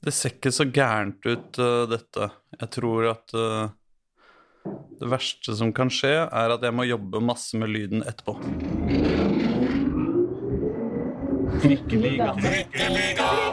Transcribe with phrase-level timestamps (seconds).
[0.00, 2.30] Det ser ikke så gærent ut, uh, dette.
[2.56, 3.68] Jeg tror at uh,
[5.00, 8.38] det verste som kan skje, er at jeg må jobbe masse med lyden etterpå.
[11.60, 12.32] Trikkeliga.
[12.40, 13.49] Trikkeliga.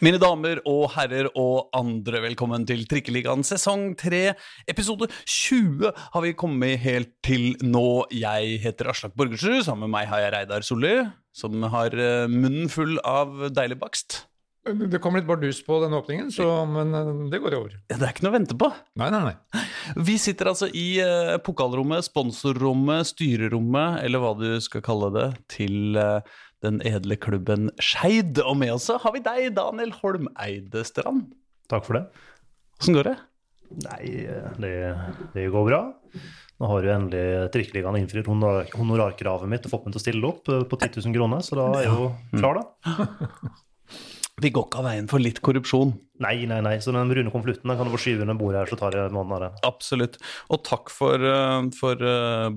[0.00, 4.30] Mine damer og herrer og andre, velkommen til Trikkeligaen sesong 3.
[4.72, 8.06] Episode 20 har vi kommet helt til nå.
[8.16, 9.60] Jeg heter Aslak Borgersrud.
[9.66, 10.94] Sammen med meg har jeg Reidar Solli,
[11.36, 14.22] som har eh, munnen full av deilig bakst.
[14.64, 17.76] Det kom litt bardus på den åpningen, så, men eh, det går over.
[17.92, 18.72] Det er ikke noe å vente på.
[19.00, 19.64] Nei, nei, nei.
[20.00, 25.28] Vi sitter altså i uh, pokalrommet, sponsorrommet, styrerommet, eller hva du skal kalle det,
[25.60, 26.24] til uh,
[26.64, 28.40] den edle klubben Skeid.
[28.44, 31.30] Og med oss har vi deg, Daniel Holm Eidestrand.
[31.70, 32.04] Takk for det.
[32.80, 33.16] Åssen går det?
[33.84, 34.04] Nei,
[34.58, 34.74] det,
[35.34, 35.80] det, går bra.
[36.60, 40.30] Nå har jo endelig Trikkeligaen innfridd honorar, honorarkravet mitt og fått meg til å stille
[40.30, 42.08] opp eh, på 10 000 kroner, så da er jeg jo
[42.40, 43.52] klar, da.
[44.40, 45.92] Vi går ikke av veien for litt korrupsjon.
[46.24, 46.78] Nei, nei, nei.
[46.80, 49.36] Så den brune konvolutten kan du få skyve under bordet her, så tar jeg måneden
[49.36, 49.50] av det.
[49.68, 50.16] Absolutt.
[50.48, 52.08] Og takk for, eh, for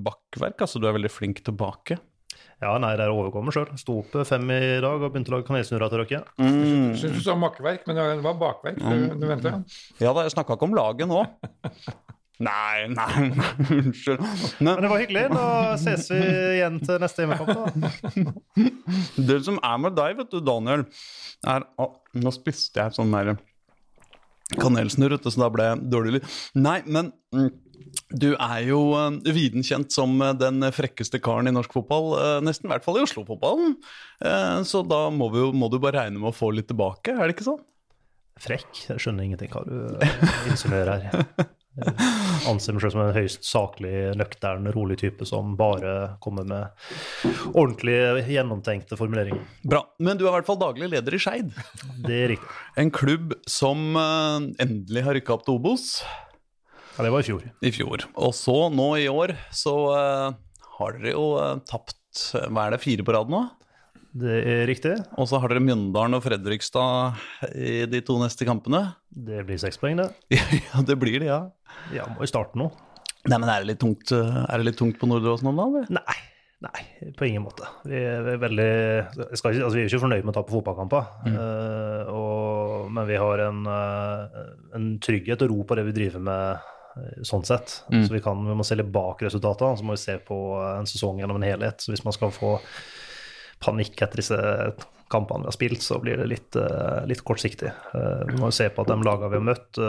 [0.08, 0.64] bakverk.
[0.64, 2.00] Altså, du er veldig flink til å bake.
[2.64, 3.68] Ja, nei, det er å overkomme sjøl.
[3.80, 6.22] Sto opp fem i dag og begynte å lage kanelsnurrer til dere.
[6.40, 6.94] Mm.
[6.96, 8.80] Syns du sa makkverk, men det var bakverk.
[8.80, 9.04] Mm.
[9.12, 9.60] Du, du venter,
[10.00, 10.10] ja.
[10.10, 11.20] da, jeg snakka ikke om laget nå.
[12.42, 13.28] Nei, nei,
[13.70, 14.22] unnskyld.
[14.58, 15.28] Men det var hyggelig.
[15.30, 15.44] Da
[15.78, 16.18] ses vi
[16.56, 17.76] igjen til neste hjemmekamp.
[19.28, 20.82] Det som er med deg, vet du, Daniel,
[21.46, 23.36] er å, Nå spiste jeg sånn der
[24.58, 26.26] kanelsnurr, så da ble jeg dårlig lyd.
[26.58, 27.48] Nei, men mm,
[28.14, 32.68] du er jo uh, viden kjent som den frekkeste karen i norsk fotball, uh, nesten
[32.68, 33.76] i hvert fall i Oslo-fotballen.
[34.64, 37.34] Så da må, vi, må, du bare regne med å få litt tilbake, er det
[37.34, 37.60] ikke sånn?
[38.40, 38.70] Frekk?
[38.88, 40.00] Jeg skjønner ingenting hva du
[40.50, 41.50] insinuerer her.
[41.74, 41.94] Jeg
[42.46, 47.96] anser meg selv som en høyst saklig, nøktern, rolig type som bare kommer med ordentlig
[48.30, 49.42] gjennomtenkte formuleringer.
[49.66, 49.82] Bra.
[49.98, 51.50] Men du er i hvert fall daglig leder i Skeid.
[52.06, 52.60] Det er riktig.
[52.78, 55.88] En klubb som endelig har rykka opp til Obos.
[56.94, 57.44] Ja, det var i fjor.
[57.58, 58.06] I fjor.
[58.22, 60.36] Og så, nå i år, så uh,
[60.78, 61.98] har dere jo uh, tapt
[62.46, 63.40] hva er det, fire på rad nå?
[64.14, 64.92] Det er riktig.
[65.18, 67.18] Og så har dere Mjøndalen og Fredrikstad
[67.58, 68.84] i de to neste kampene.
[69.10, 70.12] Det blir seks poeng, det.
[70.70, 71.40] ja, det blir det, ja.
[71.94, 72.70] Ja, må jo starte nå.
[73.26, 75.90] Nei, men Er det litt tungt, er det litt tungt på Nordre om dagen?
[75.98, 76.20] Nei.
[76.64, 77.66] Nei, på ingen måte.
[77.84, 78.68] Vi er veldig
[79.36, 81.08] skal, altså, Vi er ikke fornøyd med å ta på fotballkamper.
[81.26, 81.34] Mm.
[81.36, 84.38] Uh, og, men vi har en, uh,
[84.76, 86.70] en, trygghet og ro på det vi driver med,
[87.26, 87.80] sånn sett.
[87.92, 88.02] Mm.
[88.06, 90.88] Så vi, kan, vi må se litt bak resultatene, så må vi se på en
[90.90, 91.82] sesong gjennom en helhet.
[91.82, 92.56] Så hvis man skal få
[93.64, 94.38] panikk etter disse
[95.12, 96.56] kampene vi har spilt, så blir det litt,
[97.10, 97.70] litt kortsiktig.
[98.28, 99.82] vi må se på at de lagene vi har møtt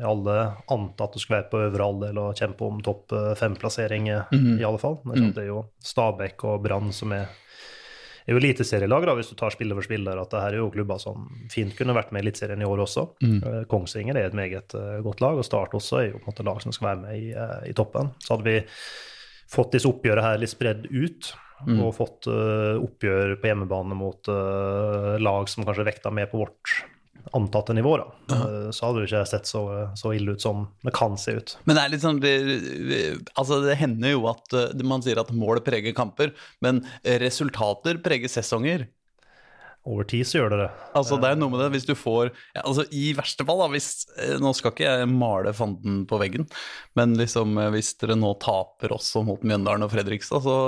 [0.00, 0.36] alle
[0.72, 4.54] antatt å skulle være på øvre halvdel og kjempe om topp eh, fem-plassering, mm.
[4.60, 4.98] i alle fall.
[5.04, 5.32] Mm.
[5.36, 7.28] Det er jo Stabæk og Brann som er
[8.32, 11.00] er jo eliteserielag, hvis du tar spiller for spiller, at det her er jo klubber
[11.02, 13.06] som fint kunne vært med i Eliteserien i år også.
[13.22, 13.38] Mm.
[13.38, 16.32] Eh, Kongsvinger er et meget uh, godt lag, og Start også er jo på en
[16.32, 18.12] måte lag som skal være med i, uh, i toppen.
[18.22, 18.56] Så hadde vi
[19.52, 21.32] fått disse oppgjørene her litt spredd ut,
[21.66, 21.76] mm.
[21.84, 24.32] og fått uh, oppgjør på hjemmebane mot
[25.22, 26.78] lag som kanskje vekta mer på vårt
[27.36, 29.62] antatte nivå, da, uh, så hadde det ikke sett så,
[29.98, 31.54] så, ille ut som det kan se ut.
[31.64, 32.32] Men det er litt sånn det,
[33.38, 36.34] altså det hender jo at uh, man sier at mål preger kamper,
[36.64, 36.82] men
[37.22, 38.88] resultater preger sesonger.
[39.82, 40.68] Over tid så gjør det det.
[40.94, 43.66] Altså det er noe med det, hvis du får ja, altså I verste fall, da,
[43.72, 46.46] hvis eh, Nå skal ikke jeg male fanden på veggen,
[46.98, 50.58] men liksom hvis dere nå taper også mot Mjøndalen og Fredrikstad, så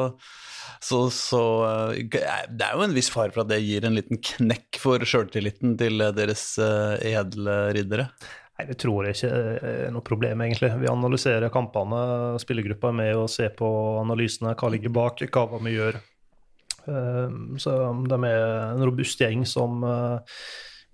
[0.81, 4.21] så, så, eh, det er jo en viss fare for at det gir en liten
[4.21, 8.09] knekk for sjøltilliten til deres eh, edle riddere.
[8.55, 9.31] Nei, Det tror jeg ikke
[9.67, 10.71] er noe problem, egentlig.
[10.79, 12.01] Vi analyserer kampene.
[12.43, 13.69] Spillergruppa er med og ser på
[14.03, 16.01] analysene, hva ligger bak, hva vi gjør.
[16.85, 18.43] Eh, så de er
[18.75, 19.83] en robust gjeng som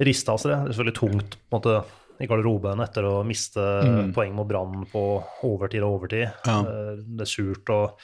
[0.00, 0.60] rister av seg det.
[0.60, 1.80] Det er selvfølgelig tungt på en måte,
[2.20, 4.10] i garderoben etter å miste mm.
[4.12, 5.04] poeng mot Brann på
[5.48, 6.26] overtid og overtid.
[6.44, 6.58] Ja.
[7.00, 7.70] Det er surt.
[7.72, 7.96] og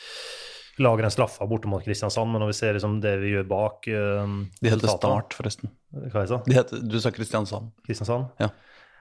[0.82, 3.88] lager en straffe borte mot Kristiansand, men når vi ser liksom det vi gjør bak
[3.88, 5.72] uh, De heter Start, forresten.
[5.96, 6.40] Hva jeg sa?
[6.44, 7.72] De heter, du sa Kristiansand.
[7.86, 8.32] Kristiansand?
[8.42, 8.50] Ja.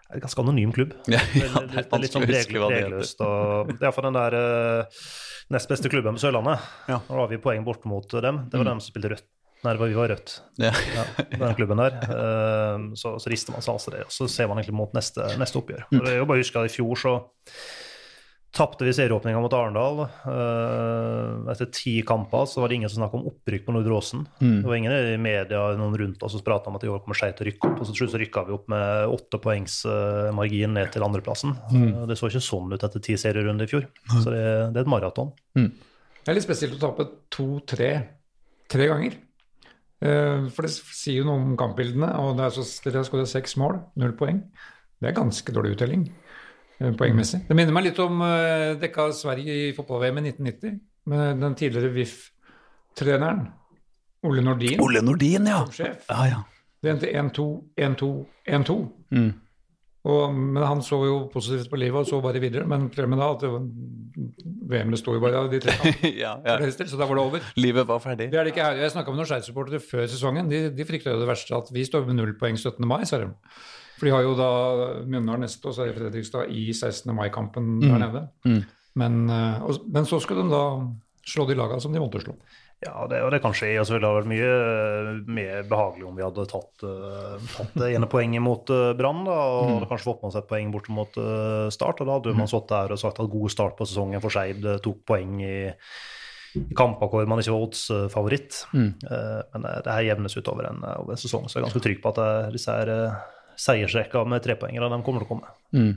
[0.05, 0.91] Det er en ganske anonym klubb.
[1.09, 3.23] Ja, ja, det, det, det, er litt sånn regløst.
[3.25, 5.07] Og det er iallfall den der uh,
[5.55, 6.67] nest beste klubben på Sørlandet.
[6.91, 6.99] Ja.
[7.09, 8.45] Nå har vi poeng borte mot dem.
[8.45, 8.69] Det var mm.
[8.69, 9.27] dem som spilte rødt.
[9.65, 10.35] Nei, det var vi var rødt.
[10.61, 10.69] Ja.
[10.93, 11.97] ja, den klubben der.
[12.05, 14.03] Uh, så, så, rister man seg altså det.
[14.05, 15.87] Og så ser man egentlig mot neste, neste oppgjør.
[15.89, 15.97] Mm.
[15.97, 17.15] Og det er jo bare å huske at i fjor så
[18.55, 20.05] tapte vi serieåpninga mot Arendal.
[20.23, 24.23] Uh, etter ti kamper så var det ingen som snakka om opprykk på Nordre Åsen.
[24.39, 24.61] Mm.
[24.61, 27.19] Det var ingen i media noen rundt oss som prata om at i år kommer
[27.19, 27.81] Skeid til å rykke opp.
[27.83, 31.57] Og så, til så rykka vi opp med åtte poengs uh, margin ned til andreplassen.
[31.73, 31.87] Mm.
[31.91, 33.89] Uh, det så ikke sånn ut etter ti serierunder i fjor.
[34.13, 35.35] Så det, det er et maraton.
[35.59, 35.71] Mm.
[36.25, 37.89] Det er litt spesielt å tape 2-3
[38.71, 39.17] tre ganger.
[40.05, 43.31] Eh, For det sier jo noe om kampbildene, og det er så, dere har skåret
[43.31, 44.41] seks mål, null poeng.
[45.01, 46.24] Det er ganske dårlig uttelling eh,
[46.79, 47.43] poengmessig.
[47.47, 50.81] Det minner meg litt om uh, dekka Sverige i fotball-VM i 1990,
[51.11, 53.45] med den tidligere VIF-treneren
[54.25, 55.63] Ole Nordin Ole Nordin, ja.
[55.65, 56.05] som sjef.
[56.09, 56.43] Ja, ja.
[56.81, 57.45] Det endte 1-2,
[57.81, 58.11] 1-2,
[58.45, 58.77] 1-2.
[59.15, 59.33] Mm.
[60.05, 62.67] Og, men han så jo positivt på livet og så bare videre.
[62.69, 63.45] Men problemet da at
[64.69, 65.73] VM besto jo bare av de tre
[66.23, 66.57] ja, ja.
[66.69, 67.47] så da var det over.
[67.57, 68.29] Livet var ferdig.
[68.33, 68.83] Det er det ikke her.
[68.83, 70.51] Jeg snakka med noen Skeid-supportere før sesongen.
[70.51, 72.77] De, de frykta jo det verste, at vi står med null poeng 17.
[72.85, 73.31] mai, sa de.
[73.95, 74.49] For de har jo da
[75.07, 77.13] Mjøndalen neste, og så er det Fredrikstad i 16.
[77.15, 78.27] mai-kampen der nede.
[78.43, 78.61] Mm.
[78.99, 80.65] Men, eh, og, men så skulle de da
[81.25, 82.35] slå de lagene som de måtte slå.
[82.83, 83.71] Ja, det, og det kan skje.
[83.79, 87.93] Altså, det hadde vært mye eh, mer behagelig om vi hadde tatt, eh, tatt det
[87.95, 89.23] ene poenget mot uh, Brann.
[89.25, 92.03] da, Og hadde kanskje fått med seg et poeng bort mot uh, Start.
[92.03, 94.67] og Da hadde man sittet der og sagt at god start på sesongen for Skeid
[94.67, 95.57] uh, tok poeng i,
[96.59, 98.61] i kamper hvor man ikke var odds-favoritt.
[98.75, 98.91] Mm.
[99.01, 102.13] men det her jevnes utover en, over en sesong, så jeg er ganske trygg på
[102.13, 103.17] at uh, disse her uh,
[103.61, 105.55] seiersrekka med trepoengere de kommer til å komme.
[105.75, 105.93] Mm.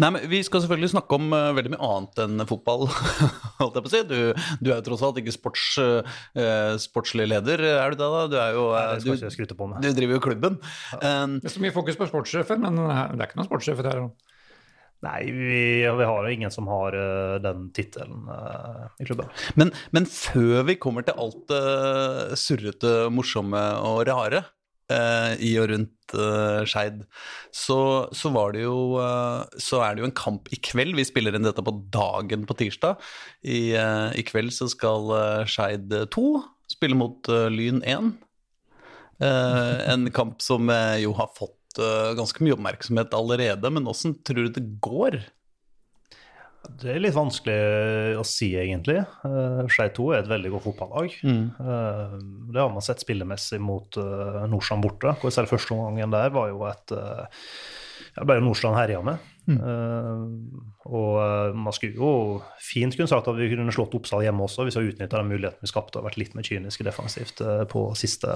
[0.00, 2.86] Nei, men Vi skal selvfølgelig snakke om uh, veldig mye annet enn fotball.
[3.60, 4.00] holdt jeg på å si.
[4.08, 4.16] Du,
[4.64, 8.08] du er jo tross alt ikke sports, uh, sportslig leder, er du det?
[8.14, 8.22] da?
[8.32, 9.84] Du, er jo, Nei, eh, det skal du, ikke på med.
[9.84, 10.58] du driver jo klubben.
[11.02, 14.06] Um, Det er så mye fokus på sportssjefen, men det er ikke noen sportssjef her.
[15.06, 19.28] Nei, vi, vi har jo ingen som har uh, den tittelen uh, i klubben.
[19.54, 24.48] men, men før vi kommer til alt det surrete, morsomme og rare eh,
[24.90, 27.02] i og rundt uh, Skeid,
[27.52, 30.96] så, så var det jo eh, Så er det jo en kamp i kveld.
[30.96, 33.00] Vi spiller inn dette på dagen på tirsdag.
[33.44, 35.12] I, eh, i kveld så skal
[35.48, 36.26] Skeid 2
[36.72, 38.12] spille mot eh, Lyn 1.
[39.24, 44.14] Eh, en kamp som eh, jo har fått eh, ganske mye oppmerksomhet allerede, men åssen
[44.22, 45.20] tror du det går?
[46.78, 49.00] Det er litt vanskelig å si, egentlig.
[49.72, 51.14] Skei 2 er et veldig godt fotballag.
[51.26, 51.44] Mm.
[52.52, 55.14] det har man sett spillemessig mot uh, Nordstrand borte.
[55.22, 59.22] Hvor selv første omgangen der var jo et ja, ble jo Nordstrand herja med.
[59.48, 60.24] Eh,
[60.92, 62.12] og eh, man skulle jo
[62.60, 65.30] fint kunne sagt at vi kunne slått Oppsal hjemme også, hvis vi hadde utnytta den
[65.32, 68.32] muligheten vi skapte og vært litt mer kyniske defensivt eh, på siste,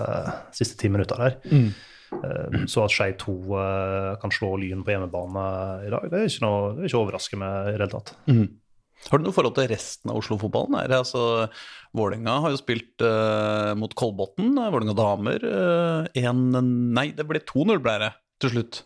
[0.56, 1.38] siste ti minutter her.
[1.44, 1.72] Eh,
[2.70, 5.44] Så at Skei 2 eh, kan slå Lyn på hjemmebane
[5.86, 8.12] i dag, det er ikke noe, det er ikke overraskende i det hele tatt.
[9.08, 10.78] Har du noe forhold til resten av Oslo-fotballen?
[10.86, 11.48] Altså,
[11.96, 15.42] Vålerenga har jo spilt uh, mot Kolbotn, eh, Vålerenga damer.
[15.42, 16.44] Uh, en,
[16.94, 18.12] nei, det ble 2-0 ble det
[18.44, 18.82] til slutt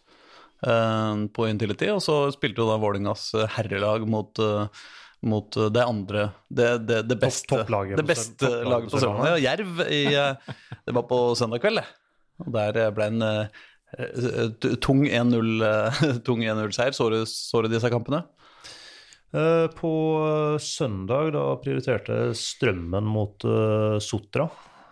[0.65, 1.91] uh, på Intility.
[1.93, 4.71] Og så spilte jo da Vålerengas eh, herrelag mot uh,
[5.27, 9.37] mot eh, det andre Det, det, det beste, topplaget det beste laget på Sørlandet.
[9.37, 10.57] Ja, Jerv i eh,
[10.87, 11.87] Det var på søndag kveld, det.
[12.45, 13.47] Og der eh, ble en eh,
[13.99, 16.97] eh, tung 1-0 eh, tung 1-0-seier.
[16.97, 18.25] Så, du- så du disse kampene?
[19.77, 19.91] På
[20.63, 23.43] søndag da prioriterte Strømmen mot
[24.01, 24.47] Sotra.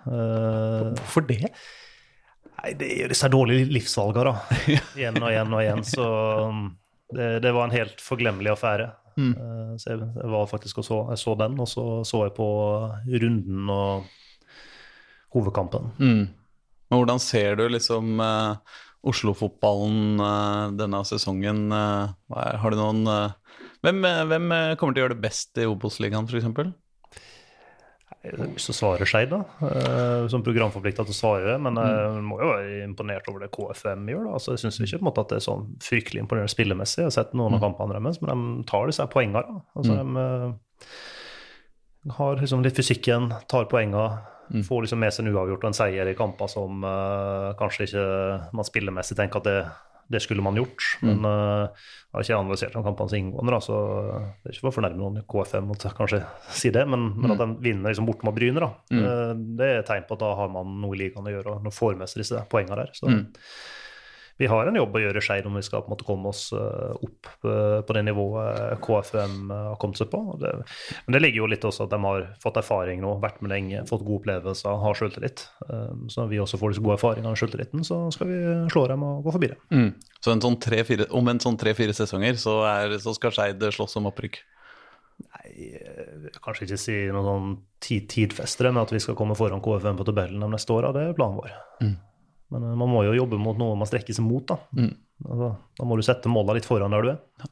[0.04, 1.46] Hvorfor det?
[2.58, 4.58] Nei, det er disse dårlige livsvalgene, da.
[4.98, 5.84] Igjen og igjen og igjen.
[5.86, 6.04] Så
[6.50, 6.60] um,
[7.14, 8.90] det, det var en helt forglemmelig affære.
[9.16, 9.32] Mm.
[9.80, 12.48] Så jeg, jeg var faktisk og så, jeg så den, og så så jeg på
[13.14, 14.08] runden og
[15.38, 15.88] hovedkampen.
[16.02, 16.24] Mm.
[16.94, 18.76] Men hvordan ser du liksom eh,
[19.10, 21.66] Oslo-fotballen eh, denne sesongen?
[21.74, 25.58] eh, har du noen eh, hvem, eh, hvem eh, kommer til å gjøre det best
[25.58, 26.70] i Obos-ligaen, f.eks.?
[28.54, 29.42] Hvis du svarer Skeid, da.
[30.32, 31.58] Som programforplikta til å svare.
[31.60, 34.22] Men jeg må jo være imponert over det KFM gjør.
[34.24, 34.36] da.
[34.38, 37.02] Altså, jeg syns ikke på en måte at det er sånn fryktelig imponerende spillemessig.
[37.02, 38.30] Jeg har sett noen av kampene deres, men
[38.62, 39.42] de tar disse poengene.
[39.44, 39.60] Da.
[39.76, 44.06] Altså, de eh, har liksom litt fysikken, tar poengene.
[44.66, 48.06] Får liksom med seg en uavgjort og en seier i kamper som uh, kanskje ikke
[48.56, 49.58] man spillemessig tenker at det,
[50.12, 50.88] det skulle man gjort.
[51.04, 53.78] Men uh, jeg har ikke analysert de kampene så inngående, da, så
[54.42, 56.20] det er ikke for å fornærme noen KFM å kanskje
[56.52, 58.70] si det, men, men at de vinner liksom borte mot Bryne, da,
[59.00, 61.58] uh, det er et tegn på at da har man noe i ligaen å gjøre
[61.62, 62.94] og får med seg disse poengene der.
[62.96, 63.10] Så
[64.36, 66.48] vi har en jobb å gjøre i om vi skal på en måte komme oss
[66.56, 70.22] eh, opp eh, på det nivået KFM eh, har kommet seg på.
[70.42, 70.50] Det,
[71.06, 73.84] men det ligger jo litt også at de har fått erfaring nå, vært med lenge,
[73.86, 75.44] fått gode opplevelser, har selvtillit.
[75.68, 78.40] Eh, Så når vi også får disse gode erfaringene og selvtilliten, så skal vi
[78.74, 79.60] slå dem og gå forbi det.
[79.70, 79.92] Mm.
[80.24, 80.58] Så en sånn
[81.14, 84.40] om en sånn tre-fire sesonger så, er, så skal Skeid slåss om opprykk?
[85.22, 89.62] Nei, eh, kanskje ikke si noe sånn tid, tidfestere med at vi skal komme foran
[89.62, 91.54] KFM på tabellen de neste åra, det er planen vår.
[92.54, 94.60] Men eh, man må jo jobbe mot noe man strekker seg mot, da.
[95.24, 97.50] Altså, da må du sette måla litt foran der du er.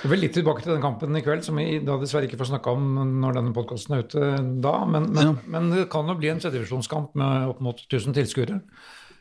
[0.00, 2.54] Jeg vil litt tilbake til den kampen i kveld, som vi da dessverre ikke får
[2.54, 2.86] snakka om
[3.20, 4.30] når denne podkasten er ute
[4.64, 4.72] da.
[4.88, 8.62] Men, men, men det kan jo bli en tredjevisjonskamp med opp mot 1000 tilskuere.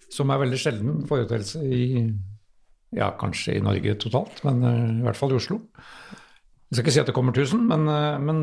[0.09, 1.83] Som er veldig sjelden foreteelse i
[2.95, 5.59] ja, kanskje i Norge totalt, men eh, i hvert fall i Oslo.
[6.69, 8.39] Jeg skal ikke si at det kommer 1000, men, eh, men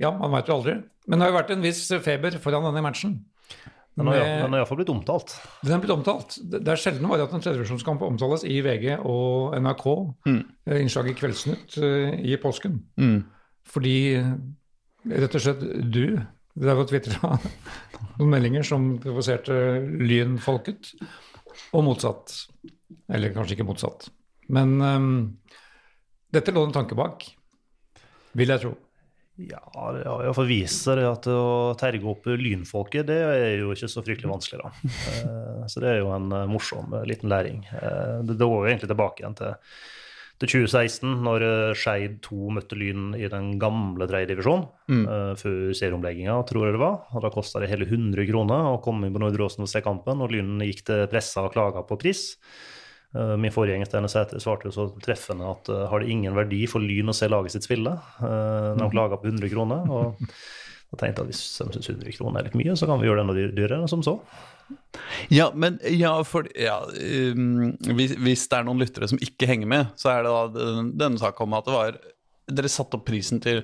[0.00, 0.74] ja, man veit jo aldri.
[1.06, 3.20] Men det har jo vært en viss feber foran denne matchen.
[3.98, 5.32] Den har, Med- den har iallfall blitt omtalt.
[5.66, 6.36] Den er blitt omtalt.
[6.50, 9.86] Det det er sjelden bare at en tredjevisjonskamp omtales i VG og NRK.
[10.28, 10.40] Mm.
[10.78, 12.78] Innslag i Kveldsnytt eh, i påsken.
[13.00, 13.18] Mm.
[13.68, 14.30] Fordi eh,
[15.10, 16.04] rett og slett du
[16.60, 17.34] Det var tvitra
[18.18, 19.54] noen meldinger som provoserte
[20.02, 20.90] lynfolket,
[21.72, 22.34] og motsatt.
[23.10, 24.08] Eller kanskje ikke motsatt.
[24.50, 25.12] Men um,
[26.34, 27.22] dette lå en tanke bak,
[28.38, 28.72] vil jeg tro.
[29.48, 29.62] Ja,
[29.94, 34.02] det har iallfall vist seg at å terge opp lynfolket, det er jo ikke så
[34.04, 34.90] fryktelig vanskelig, da.
[35.20, 37.62] Eh, Så det er jo en eh, morsom eh, liten læring.
[38.26, 39.54] Det går jo egentlig tilbake igjen til,
[40.42, 41.44] til 2016, når
[41.78, 44.66] Skeid 2 møtte Lyn i den gamle tredjedivisjonen.
[44.90, 45.06] mm.
[45.40, 46.98] Før serieomlegginga, tror jeg det var.
[47.14, 49.82] Og da kosta det hele 100 kroner å komme inn på Nordre Åsen og se
[49.84, 52.34] kampen, og Lyn gikk til pressa og klaga på pris.
[53.14, 56.62] Eh, Min forgjenger Steinar Sæther svarte jo så treffende at eh, har det ingen verdi
[56.70, 57.96] for Lyn å se laget sitt spille?
[58.22, 59.90] Uh, de klaga på 100 kroner.
[59.90, 60.20] og
[60.90, 63.06] da tenkte jeg at hvis de syns 100 kroner er litt mye, så kan vi
[63.06, 64.16] gjøre det enda dyrere som så.
[65.30, 66.80] Ja, men ja, for, ja,
[67.34, 70.80] um, hvis, hvis det er noen lyttere som ikke henger med, så er det da
[71.02, 72.00] denne saken om at det var
[72.50, 73.60] Dere satte opp prisen til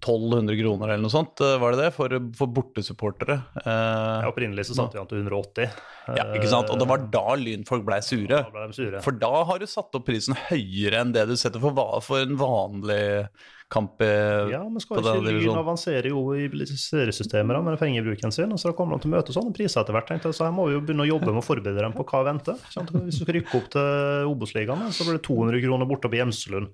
[0.00, 1.90] 1200 kroner eller noe sånt, eh, var det det?
[1.96, 3.38] For, for bortesupportere.
[3.64, 5.70] Eh, Ja, opprinnelig så satte vi an til 180.
[6.16, 6.70] ja, ikke sant?
[6.70, 8.28] Og det var da lynfolk blei sure.
[8.28, 9.00] Da ble de sure.
[9.02, 12.36] For da har du satt opp prisen høyere enn det du setter for, for en
[12.38, 13.28] vanlig
[13.68, 18.52] kamp i- Ja, men skal ikke Lyn avansere jo i seriesystemet med pengebruken sin?
[18.52, 20.06] og Så kommer de til å møte sånne priser etter hvert.
[20.08, 20.34] tenkte jeg.
[20.38, 22.54] Så her må vi jo begynne å jobbe med å forberede dem på hva venter.
[22.54, 26.70] Hvis du skal rykke opp til Obos-ligaen, så blir det 200 kroner borte på Gjemselund.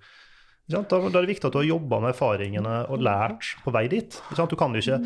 [0.71, 4.17] Da, er det viktig at du har jobba med erfaringene og lært på vei dit.
[4.33, 5.01] Du kan jo ikke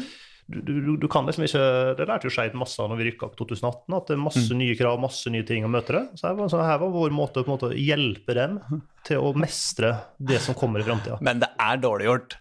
[0.49, 1.63] du, du, du kan liksom ikke
[1.99, 4.23] Det lærte jo Skeid masse av når vi rykka opp i 2018, at det er
[4.23, 6.05] masse nye krav, masse nye ting å møte det.
[6.17, 8.57] Så her var, så her var vår måte å måte hjelpe dem
[9.05, 11.19] til å mestre det som kommer i framtida.
[11.25, 12.39] Men det er dårlig gjort.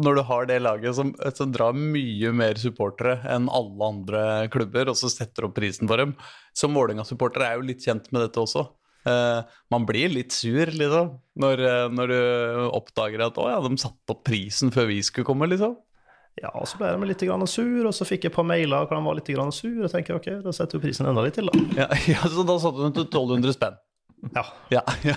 [0.00, 4.22] Når du har det laget som, som drar mye mer supportere enn alle andre
[4.54, 6.14] klubber, og så setter opp prisen for dem.
[6.56, 8.68] Som Vålerenga-supporter er jo litt kjent med dette også.
[9.08, 12.18] Eh, man blir litt sur, liksom, når, eh, når du
[12.76, 15.78] oppdager at å ja, de satte opp prisen før vi skulle komme, liksom.
[16.40, 18.86] Ja, og så ble de litt grann sur, og så fikk jeg et par mailer
[18.86, 19.72] hvor de var litt grann sur.
[19.82, 21.64] Og tenker ok, da setter vi prisen enda litt til, da.
[21.82, 23.80] Ja, ja, Så da satte de til 1200 spenn.
[24.36, 24.44] Ja.
[24.76, 25.16] Ja, ja.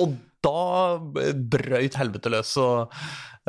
[0.00, 2.92] Og da brøyt helvete løs, og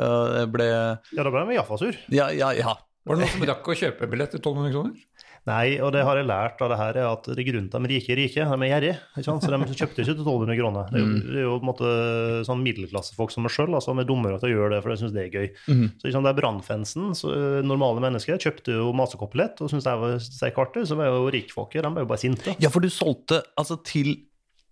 [0.00, 1.98] uh, det ble ja, da ble de iallfall sur.
[2.12, 2.76] Ja, ja, ja.
[3.06, 5.02] Var det noen som rakk å kjøpe billett til 1200 kroner?
[5.46, 7.78] Nei, og det har jeg lært av det her, er at det er grunnen til
[7.78, 8.96] at de rike er rike, de er gjerrige.
[9.22, 10.88] Så de kjøpte ikke til 1200 kroner.
[10.90, 11.90] Det er jo, det er jo på en måte
[12.48, 14.98] sånn middelklassefolk som meg sjøl, altså, som er dummere til å gjøre det, for de
[15.04, 15.46] syns det er gøy.
[16.00, 19.86] Så ikke sant, det er brannfansen, så eh, normale mennesker, kjøpte jo masekoppelett og syntes
[19.86, 22.56] det var steik artig, så var jo rikfolket, de ble jo bare sinte.
[22.62, 24.16] Ja, for du solgte altså til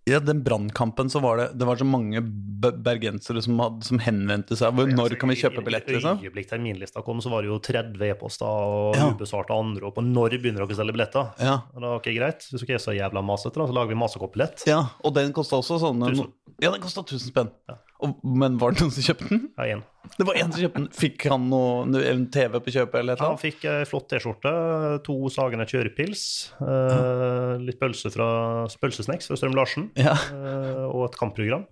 [0.05, 2.21] ja, den brannkampen så var det Det var så mange
[2.65, 4.73] bergensere som, hadde, som henvendte seg.
[4.73, 6.21] Hvor, når kan vi kjøpe billett, liksom?
[6.21, 9.09] I øyeblikk terminlista kom, så var det jo 30 e-poster og Ja.
[9.13, 9.97] ubesvarte anrop.
[10.01, 11.33] Og når begynner dere å selge billetter?
[11.39, 11.57] Ja.
[11.73, 14.65] Da, ok, greit, Hvis dere er så jævla masete, så lager vi masekoppelett.
[14.67, 16.01] ja, og den kosta også sånn.
[16.61, 17.51] Ja, den kosta 1000 spenn.
[18.03, 19.45] Og, men var det noen som kjøpte den?
[19.55, 19.83] Ja, en.
[20.19, 20.89] Det var en som kjøpte den.
[20.93, 24.51] Fikk han noe, en TV på kjøpet eller et eller Han fikk ei flott T-skjorte,
[25.07, 26.25] to Sagene kjørepils,
[26.59, 28.27] eh, litt pølse fra
[28.83, 30.13] Pølsesnacks fra Strøm Larsen Ja.
[30.35, 31.65] eh, og et kampprogram.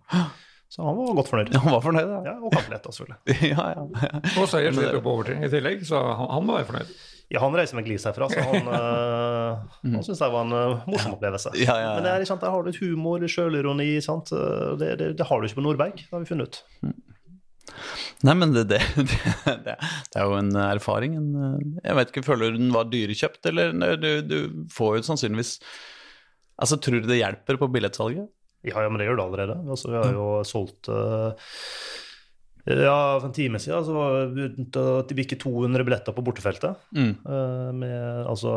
[0.74, 1.52] Så han var godt fornøyd.
[1.54, 2.22] Ja, han var fornøyd, ja.
[2.32, 3.52] Ja, Og kampbillett, da, selvfølgelig.
[3.52, 3.84] Ja, ja.
[4.08, 4.22] ja.
[4.42, 6.96] Og seierslipp på overtid i tillegg, så han, han må være fornøyd.
[7.34, 9.64] Ja, han reiser med glis herfra, så han, uh,
[9.96, 11.56] han syns det var en eh, morsom opplevelse.
[11.58, 11.96] Ja, ja.
[11.98, 13.90] Men det er, sant, der har du litt humor, sjølironi.
[13.98, 16.94] Eh, Det, det, det har du ikke på Nordberg, det har vi funnet ut.
[18.24, 18.80] Nei, men det, det,
[19.66, 21.18] det, det, er jo en erfaring.
[21.18, 24.38] Eh, jeg vet ikke, føler du den var dyrekjøpt, eller du, du
[24.74, 25.58] får jo sannsynligvis
[26.62, 28.28] Altså, tror du det hjelper på billettsalget?
[28.64, 29.56] Ja, ja, men det gjør det allerede.
[29.74, 31.50] Altså, vi har jo solgt eh,
[32.64, 36.80] Ja, for en time siden så var det begynt å bikke 200 billetter på bortefeltet.
[36.96, 37.14] Mm.
[37.28, 38.56] eh, med altså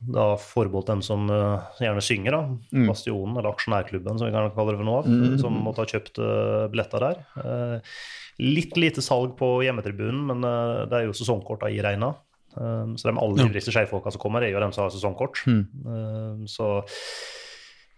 [0.00, 2.40] da forbeholdt dem som uh, gjerne synger, da.
[2.72, 2.86] Mm.
[2.88, 5.10] Bastionen, eller aksjonærklubben, som vi kan kalle det for nå av.
[5.42, 7.20] Som måtte ha kjøpt uh, billetter der.
[7.36, 7.98] Uh,
[8.40, 12.14] litt lite salg på hjemmetribunen, men uh, det er jo sesongkorta i regna.
[12.50, 15.38] Så de aller ivrigste skeifolka som kommer, er jo dem som har sesongkort.
[15.46, 16.48] Mm.
[16.50, 16.80] Så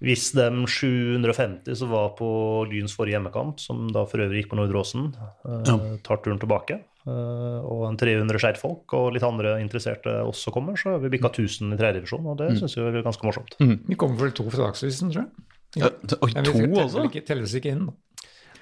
[0.03, 2.29] hvis de 750 som var på
[2.71, 5.13] Lyns forrige hjemmekamp, som da for øvrig gikk på Nordre Åsen,
[5.47, 5.77] eh, Ja.
[6.03, 10.93] tar turen tilbake, eh, og en 300 skeifolk og litt andre interesserte også kommer, så
[10.97, 12.59] har vi bikka 1000 i tredjedivisjon, og det Mm.
[12.59, 13.57] synes jeg er ganske morsomt.
[13.89, 15.31] Vi kommer vel to fra Dagsavisen, tror jeg.
[15.77, 17.87] Ja, vi to teller oss Ikke, telles ikke inn.
[17.87, 17.93] da.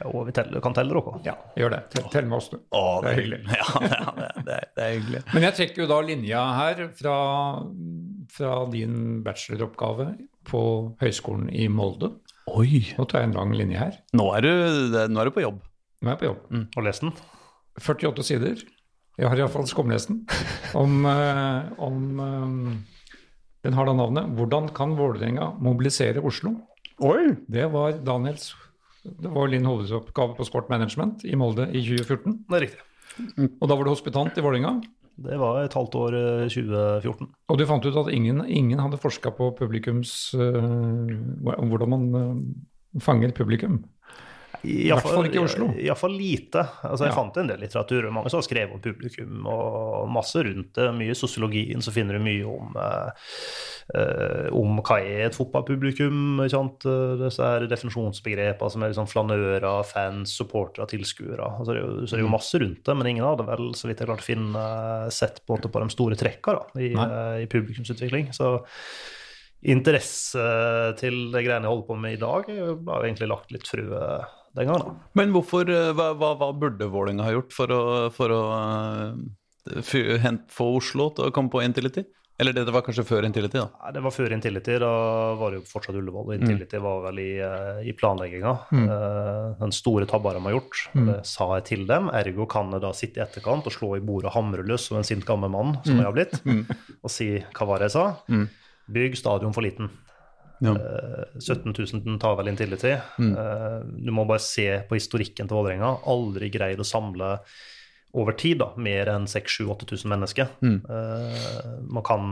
[0.03, 1.21] Jo, vi teller, kan telle dere.
[1.25, 1.91] Ja, gjør det.
[1.91, 2.57] Tell, tell med oss, du.
[2.73, 3.41] Å, Det er hyggelig.
[3.49, 5.23] Ja, ja det, det, det er hyggelig.
[5.35, 7.17] Men jeg trekker jo da linja her fra,
[8.33, 10.07] fra din bacheloroppgave
[10.49, 10.61] på
[11.01, 12.13] Høgskolen i Molde.
[12.51, 13.99] Oi, Nå tar jeg en lang linje her.
[14.17, 14.51] nå er du,
[15.13, 15.61] nå er du på jobb.
[16.01, 16.41] Nå er jeg på jobb.
[16.77, 17.13] og lest den.
[17.81, 18.63] 48 sider.
[19.21, 20.25] Jeg har iallfall skumlest den.
[20.75, 22.77] Om, eh, om eh,
[23.63, 26.57] Den har da navnet 'Hvordan kan Vålerenga mobilisere Oslo?'
[27.01, 27.37] Oi!
[27.49, 28.55] Det var Daniels
[29.05, 32.45] det var din hovedoppgave på Sport Management i Molde i 2014.
[32.49, 32.83] Det er riktig.
[33.61, 34.75] Og da var du hospitant i Vålerenga.
[35.21, 37.31] Det var et halvt år eh, 2014.
[37.53, 41.11] Og du fant ut at ingen, ingen hadde forska på publikums uh,
[41.45, 43.83] Hvordan man uh, fanger publikum.
[44.67, 45.69] I hvert fall ikke i Oslo.
[45.81, 46.63] Iallfall lite.
[46.85, 47.17] Altså, jeg Ja.
[47.17, 50.95] fant en del litteratur, og mange som har skrevet om publikum, og masse rundt det.
[50.95, 53.13] Mye i sosiologien, så finner du mye om, eh, eh,
[54.55, 56.41] om hva er et fotballpublikum.
[56.45, 61.43] Eh, Disse her definisjonsbegrepene som er liksom flanører, fans, supportere, tilskuere.
[61.59, 63.89] Altså, det er jo- det er jo masse rundt det, men ingen hadde vel, så
[63.89, 64.57] vidt jeg klarte å finne,
[65.07, 68.31] eh, sett på, på de store trekka da, i, eh, i publikumsutvikling.
[68.33, 68.61] Så
[69.63, 70.45] interesse
[71.01, 73.85] til det greiene jeg holder på med i dag, har jo egentlig lagt litt frø
[74.57, 74.87] den gangen.
[74.87, 74.95] da.
[75.15, 77.83] Men hvorfor, eh, hva, hva, hva burde Vålerenga ha gjort for å,
[78.15, 80.19] for å eh, fy-
[80.51, 82.05] få Oslo til å komme på Intility?
[82.41, 83.67] Eller det, det var kanskje før Intility, da.
[83.83, 84.79] Nei, Det var før Intility.
[84.81, 84.91] Da
[85.37, 86.31] var det jo fortsatt Ullevål.
[86.39, 88.55] Intility var vel i, eh, i planlegginga.
[88.73, 92.09] Eh, Den store tabba de har gjort, det sa jeg til dem.
[92.17, 94.97] Ergo kan jeg da sitte i etterkant og slå i bordet og hamre løs som
[94.99, 96.41] en sint gammel mann, som jeg har blitt,
[97.05, 98.07] og si hva var det jeg sa?
[98.91, 99.91] Bygg stadion for liten.
[100.61, 100.75] Ja.
[100.77, 102.93] Eh, 17 000 tar vel Intility.
[102.97, 106.01] Eh, Du må bare se på historikken til Vålerenga.
[106.07, 107.39] Aldri greid å samle
[108.17, 110.49] over tid da, mer enn 6000-8000 mennesker.
[110.91, 112.25] Eh, man kan,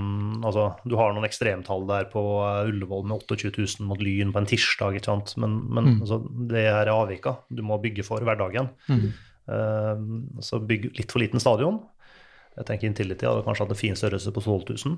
[0.43, 4.43] altså, du har noen ekstremtall der på eh, Ullevål med 28 000 mot Lyn på
[4.43, 5.37] en tirsdag, ikke sant?
[5.39, 6.21] men, men altså,
[6.51, 7.39] det her er avvika.
[7.51, 8.73] Du må bygge for hverdagen.
[8.91, 10.03] Eh,
[10.45, 11.81] så bygg litt for liten stadion.
[12.59, 14.97] Jeg tenker Intility hadde kanskje hatt en fin størrelse på 12 000.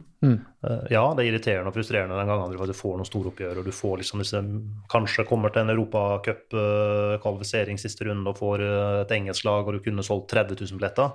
[0.64, 3.72] Eh, ja, det er irriterende og frustrerende den gangen du får noen storoppgjør, og du
[3.76, 4.40] får liksom disse
[4.90, 9.80] Kanskje kommer til en europacup-kvalifisering siste runde og får eh, et engelsk lag, og du
[9.84, 11.08] kunne solgt 30 000 billetter.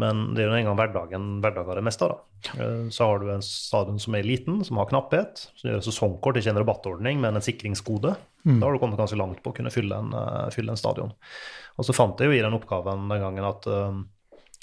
[0.00, 2.10] Men det er jo en gang hverdagen hverdagen er det meste av.
[2.14, 2.18] da.
[2.62, 6.36] Eh, Så har du en stadion som er liten, som har knapphet, som gjør sesongkort,
[6.38, 8.14] ikke en rabattordning, men en sikringskode.
[8.46, 11.12] Da har du kommet ganske langt på å kunne fylle en, eh, fylle en stadion.
[11.78, 13.66] Og så fant jeg jo i den oppgaven den gangen at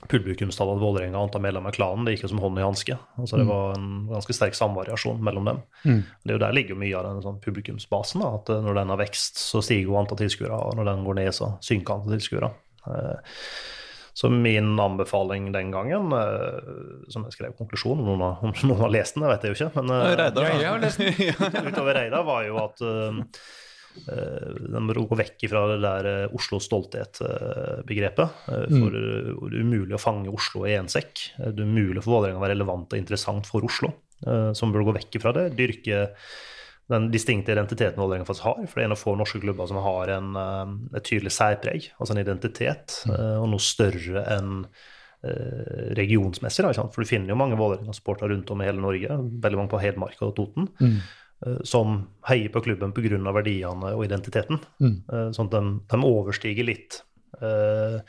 [0.06, 2.98] publikumstallet til Vålerenga og antall medlemmer i klanen det gikk jo som hånd i hanske.
[3.18, 5.62] Altså det var en ganske sterk samvariasjon mellom dem.
[5.84, 8.22] Det er jo Der ligger jo mye av den sånn publikumsbasen.
[8.22, 11.04] Da, at eh, Når den har vekst, så stiger jo antall tilskuere, og når den
[11.08, 12.52] går ned, så synker antall tilskuere.
[12.86, 13.34] Eh,
[14.18, 16.62] Så min anbefaling den gangen, eh,
[17.14, 19.54] som jeg skrev konklusjon, om noen har, om noen har lest den, det vet jeg
[19.54, 20.62] jo ikke, men Reidar, Ja, da.
[20.62, 21.68] jeg har lest den.
[21.74, 23.20] utover Reidar var jo at uh,
[24.06, 28.44] de må gå vekk fra det der uh, Oslo stolthet-begrepet.
[28.48, 28.98] Uh, for mm.
[28.98, 31.30] det er umulig å fange Oslo i én sekk.
[31.38, 33.94] Det er umulig for Vålerenga å være relevant og interessant for Oslo.
[34.58, 35.44] Som burde gå vekk fra det.
[35.54, 36.08] Dyrke
[36.90, 38.64] den distinkte identiteten Vålerenga faktisk har.
[38.66, 40.32] For det er en av få norske klubber som har en,
[40.98, 43.14] et tydelig særpreg, altså en identitet, mm.
[43.44, 44.64] og noe større enn
[45.98, 46.64] regionsmessig.
[46.66, 46.88] Da?
[46.94, 50.22] For du finner jo mange Vålerenga-supportere rundt om i hele Norge, veldig mange på Hedmark
[50.26, 51.00] og Toten, eh,
[51.64, 53.20] som heier på klubben pga.
[53.36, 54.58] verdiene og identiteten.
[54.82, 54.96] Mm.
[55.36, 57.02] sånn at de, de overstiger litt
[57.42, 58.02] eh,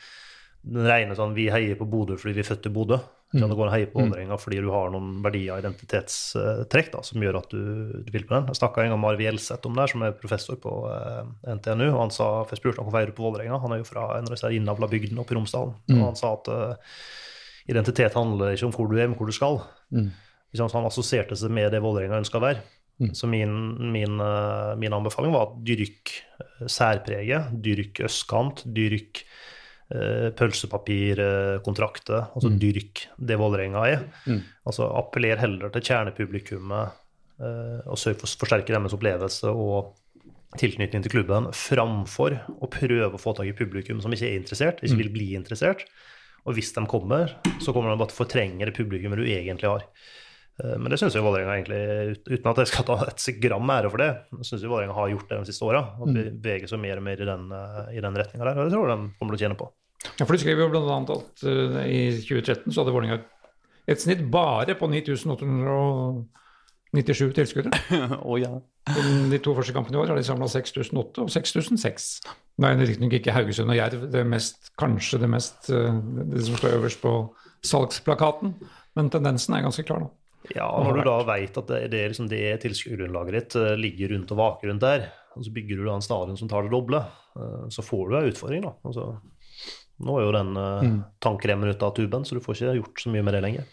[0.61, 2.99] den rene sånn vi heier på Bodø fordi vi er født i Bodø.
[3.29, 3.43] Mm.
[3.43, 7.03] Det går an å heie på Vålerenga fordi du har noen verdier og identitetstrekk da,
[7.05, 7.59] som gjør at du,
[8.07, 8.47] du vil på den.
[8.49, 11.85] Jeg snakka en gang med Arve Gjelseth om det, som er professor på eh, NTNU.
[11.91, 13.61] og han sa, for Jeg spurte om hvorfor heier du på Vålerenga.
[13.61, 15.77] Han er jo fra en av innavla bygdene oppe i Romsdalen.
[15.93, 16.97] Og han sa at eh,
[17.69, 19.61] identitet handler ikke om hvor du er, men hvor du skal.
[19.93, 20.09] Mm.
[20.57, 22.65] så Han assosierte seg med det Vålerenga ønska å være.
[23.15, 23.53] Så min,
[23.93, 29.21] min, eh, min anbefaling var at dyrk eh, særpreget, dyrk østkant, dyrk
[29.93, 32.27] eh, pølsepapirkontrakter.
[32.35, 34.03] Altså dyrk det Vålerenga er.
[34.67, 36.99] Altså Appeller heller til kjernepublikummet
[37.39, 39.95] eh, og sørg for å forsterke deres opplevelse og
[40.57, 44.79] tilknytning til klubben, framfor å prøve å få tak i publikum som ikke er interessert,
[44.81, 45.83] ikke vil bli interessert.
[46.47, 49.69] Og hvis de kommer, så kommer de bare til å fortrenge det publikummet du egentlig
[49.69, 49.85] har.
[50.63, 51.81] Eh, Men det syns jo Vålerenga egentlig,
[52.27, 54.11] uten at jeg skal ta et gram ære for det,
[54.43, 55.81] syns jo Vålerenga har gjort det de siste åra.
[55.99, 58.55] Og beveger seg mer og mer i den, eh, i den retninga der.
[58.57, 59.65] Og det tror jeg de kommer til å tjene på.
[60.19, 60.95] Ja, for Du skrev jo bl.a.
[60.95, 61.49] at uh,
[61.83, 63.17] i 2013 så hadde Vålerenga
[63.89, 67.69] et snitt bare på 9897 tilskuere.
[68.27, 68.53] oh, ja.
[68.87, 72.23] De to første kampene i år har de samla 6008 og 6006.
[72.59, 76.75] Nå er riktignok ikke Haugesund og Jerv det mest, kanskje det mest det som står
[76.77, 77.11] øverst på
[77.65, 78.49] salgsplakaten,
[78.95, 80.09] men tendensen er ganske klar nå.
[80.55, 84.31] Ja, når du da veit at det, det, liksom det tilskuddsgrunnlaget ditt eh, ligger rundt
[84.33, 87.01] og vaker rundt der, og så bygger du da en stadion som tar det doble,
[87.35, 88.71] eh, så får du ei utfordring, da.
[88.87, 89.09] Altså,
[89.99, 90.95] nå er jo den mm.
[91.21, 93.67] tankremmen ute av tuben, så du får ikke gjort så mye med det lenger.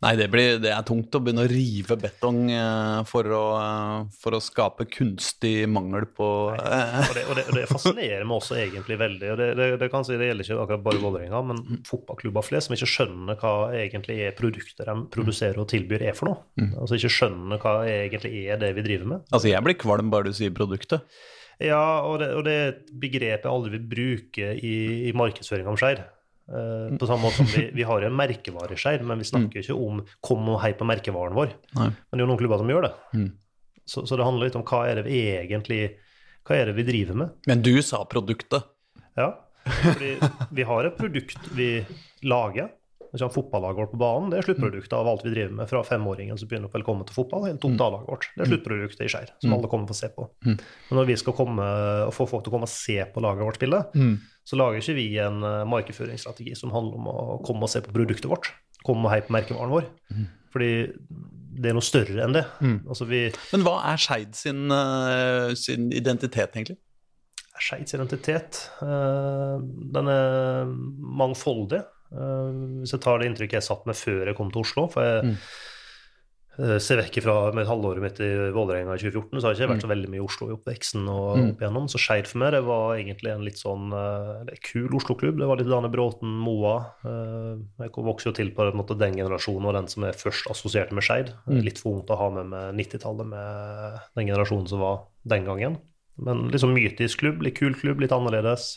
[0.00, 3.96] Nei, det, blir, det, er tungt å begynne å rive betong eh, for å, eh,
[4.22, 6.94] for å skape kunstig mangel på eh.
[7.02, 9.32] og, det, og, og, det, fascinerer meg også egentlig veldig.
[9.34, 12.76] og Det, det kan si, det gjelder ikke akkurat bare Vålerenga, men fotballklubber flest som
[12.78, 16.46] ikke skjønner hva egentlig er produkter de produserer og tilbyr er for noe.
[16.56, 16.70] Mm.
[16.80, 19.28] Altså ikke skjønner hva egentlig er det vi driver med.
[19.28, 21.04] Altså Jeg blir kvalm bare du sier produktet.
[21.60, 24.74] Ja, og det, og det er et begrep jeg aldri vil bruke i,
[25.10, 26.00] i markedsføring om Skeid.
[26.50, 29.64] Uh, på samme måte som vi, vi har en merkevareskjær, men vi snakker mm.
[29.64, 31.54] ikke om 'kom og hei på merkevaren vår'.
[31.78, 31.90] Nei.
[31.90, 32.94] Men det er jo noen klubber som gjør det.
[33.14, 33.28] Mm.
[33.86, 35.80] Så, så, det handler litt om hva er det vi egentlig
[36.46, 37.38] hva er det vi driver med.
[37.46, 38.66] Men du sa produktet.
[39.18, 39.32] Ja,
[39.66, 40.16] fordi
[40.56, 41.70] vi har et produkt vi
[42.26, 42.70] lager.
[43.10, 46.38] Liksom, Fotballaget vårt på banen det er sluttproduktet av alt vi driver med fra femåringen
[46.38, 48.28] som begynner på velkommen til fotball, helt tomt A-laget vårt.
[48.34, 48.52] Det er mm.
[48.52, 50.28] sluttproduktet i Skjær, som alle kommer for å se på.
[50.46, 51.70] Men når vi skal komme
[52.06, 53.82] og få folk til å komme og se på laget vårt spille,
[54.50, 57.92] så lager ikke vi en uh, markedsføringsstrategi som handler om å komme og se på
[57.94, 58.50] produktet vårt.
[58.86, 59.88] Komme og heie på merkevaren vår.
[60.10, 60.24] Mm.
[60.50, 60.70] Fordi
[61.60, 62.44] det er noe større enn det.
[62.64, 62.78] Mm.
[62.88, 66.78] Altså vi, Men hva er Skeid sin, uh, sin, identitet, egentlig?
[67.60, 69.60] Skeids identitet uh,
[69.92, 70.70] Den er
[71.20, 71.82] mangfoldig.
[72.10, 75.30] Hvis jeg tar det inntrykket jeg satt med før jeg kom til Oslo for jeg,
[75.30, 75.36] mm
[76.60, 79.70] Eh, se vekk fra med halvåret mitt i Vålerenga i 2014, så har jeg ikke
[79.70, 81.44] vært så veldig mye i Oslo i oppveksten og mm.
[81.52, 81.86] opp igjennom.
[81.92, 85.38] Så Skeid for meg det var egentlig en litt sånn er kul Oslo-klubb.
[85.40, 86.74] Det var litt Dane Bråten, Moa.
[87.06, 87.54] Eh,
[87.86, 91.06] jeg vokste jo til på måte, den generasjonen og den som er først assosiert med
[91.06, 91.32] Skeid.
[91.46, 91.62] Mm.
[91.68, 95.80] Litt for vondt å ha med med 90-tallet med den generasjonen som var den gangen.
[96.20, 98.74] Men sånn mytisk klubb, litt kul klubb, litt annerledes.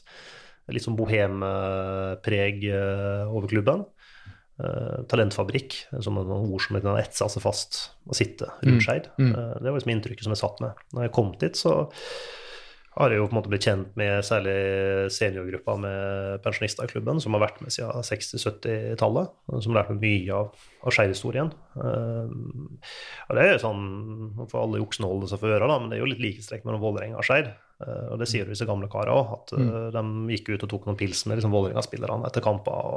[0.71, 3.83] Litt sånn bohempreg eh, over klubben.
[4.53, 9.07] Uh, talentfabrikk, som noen ord som har etsa seg fast og sitte rundt Skeid.
[9.17, 9.31] Mm.
[9.31, 9.33] Mm.
[9.33, 10.83] Uh, det var liksom inntrykket som jeg satt med.
[10.93, 11.73] Når jeg kom dit, så
[12.93, 14.53] har jeg jo på en måte blitt kjent med særlig
[15.15, 20.03] seniorgruppa med pensjonister i klubben, som har vært med siden 60-70-tallet, som har lært meg
[20.05, 21.49] mye av, av Skeid-historien.
[21.73, 22.29] Uh,
[23.33, 23.83] det er jo sånn,
[24.45, 27.17] for alle juksene holder seg for øra, men det er jo litt likhetstrekk mellom Vålerenga
[27.17, 27.49] og Skeid.
[27.83, 29.65] Eh, og det sier disse gamle karene òg, at mm.
[29.65, 32.87] Eh, de gikk ut og tok noen pils med liksom, Vålerenga-spillerne etter kamper,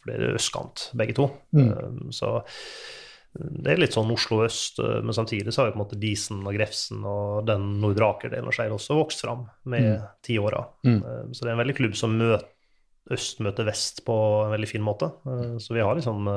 [0.00, 1.30] for det er østkant, begge to.
[1.56, 1.70] Mm.
[1.70, 2.36] Eh, så
[3.34, 6.44] det er litt sånn Oslo øst, men samtidig så har jo på en måte Disen
[6.46, 10.04] og Grefsen og den Nordre Aker-delen av Skeid også vokst fram med mm.
[10.22, 10.60] tiåra.
[10.86, 11.00] Mm.
[11.34, 12.46] Så det er en veldig klubb som møter
[13.12, 14.14] øst møter vest på
[14.46, 15.10] en veldig fin måte.
[15.60, 16.28] Så vi har liksom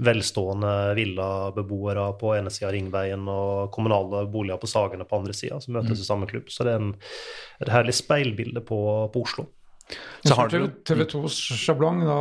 [0.00, 5.58] velstående villabeboere på ene sida av Ringveien og kommunale boliger på Sagene på andre sida,
[5.60, 6.04] som møtes mm.
[6.04, 6.48] i samme klubb.
[6.52, 6.92] Så det er en,
[7.60, 8.80] et herlig speilbilde på,
[9.12, 9.46] på Oslo.
[10.22, 12.18] Så har du TV 2s sjablong, da,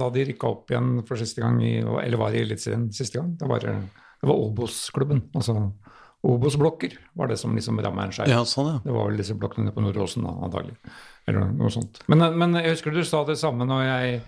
[0.00, 3.34] da, de rykka opp igjen for siste gang, i, eller var i Eliteserien siste gang,
[3.38, 5.26] det var, det var Obos-klubben.
[5.36, 5.58] altså
[6.22, 8.30] Obos-blokker var det som liksom ramma en skeiv.
[8.30, 8.82] Ja, sånn, ja.
[8.84, 10.76] Det var vel disse blokkene på Nordåsen antagelig.
[11.26, 11.98] Eller noe sånt.
[12.12, 14.20] Men, men, jeg husker du sa det samme når jeg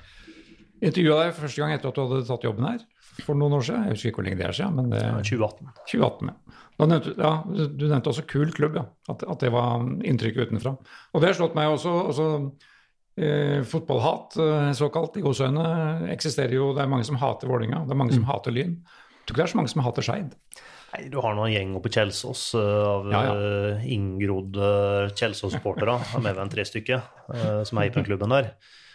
[0.90, 2.83] intervjua deg første gang etter at du hadde tatt jobben her
[3.22, 3.87] for noen år siden.
[3.87, 4.74] Jeg husker ikke hvor lenge det er siden.
[4.80, 5.72] men det, ja, 2018.
[5.92, 6.37] 2018 ja.
[6.74, 7.33] Nevnte, ja.
[7.46, 8.88] Du nevnte også kul klubb, ja.
[9.14, 10.74] At, at det var inntrykket utenfra.
[11.14, 11.94] Og det har slått meg også.
[12.11, 12.28] også
[13.22, 15.64] eh, fotballhat, eh, såkalt, i godsøyne,
[16.14, 16.72] eksisterer jo.
[16.74, 18.30] Det er mange som hater Vålinga, Det er mange som mm.
[18.33, 18.78] hater Lyn.
[18.83, 20.35] Jeg tror ikke det er så mange som hater Skeid.
[20.94, 23.35] Nei, Du har nå en gjeng oppe i Kjelsås uh, av ja, ja.
[23.35, 24.70] uh, inngrodde
[25.18, 27.04] Kjelsås-supportere, med en tre stykker,
[27.35, 28.54] uh, som heier på klubben der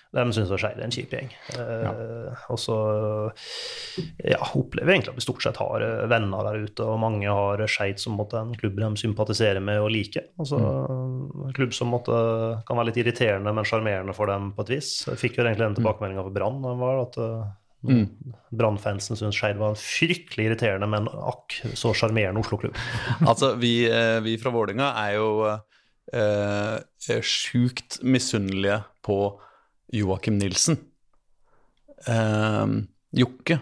[0.10, 1.28] de syns Skeid er en kjip gjeng.
[1.54, 1.92] Ja.
[2.50, 2.76] Og så
[4.18, 7.30] ja, opplever jeg egentlig at vi stort sett har eh, venner der ute, og mange
[7.30, 10.26] har Skeid som måtte, en klubb de sympatiserer med og liker.
[10.42, 11.46] Altså, mm.
[11.50, 12.18] En klubb som måtte,
[12.66, 14.92] kan være litt irriterende, men sjarmerende for dem på et vis.
[15.12, 16.66] Jeg fikk jo egentlig den tilbakemeldinga fra Brann.
[17.06, 17.22] at
[17.88, 18.06] Mm.
[18.52, 22.78] Brannfansen syns Skeid var en fryktelig irriterende, men akk så sjarmerende Oslo-klubb.
[23.30, 23.74] altså, vi,
[24.26, 29.20] vi fra Vålerenga er jo eh, sjukt misunnelige på
[29.96, 30.80] Joakim Nilsen.
[32.08, 32.66] Eh,
[33.20, 33.60] Jokke,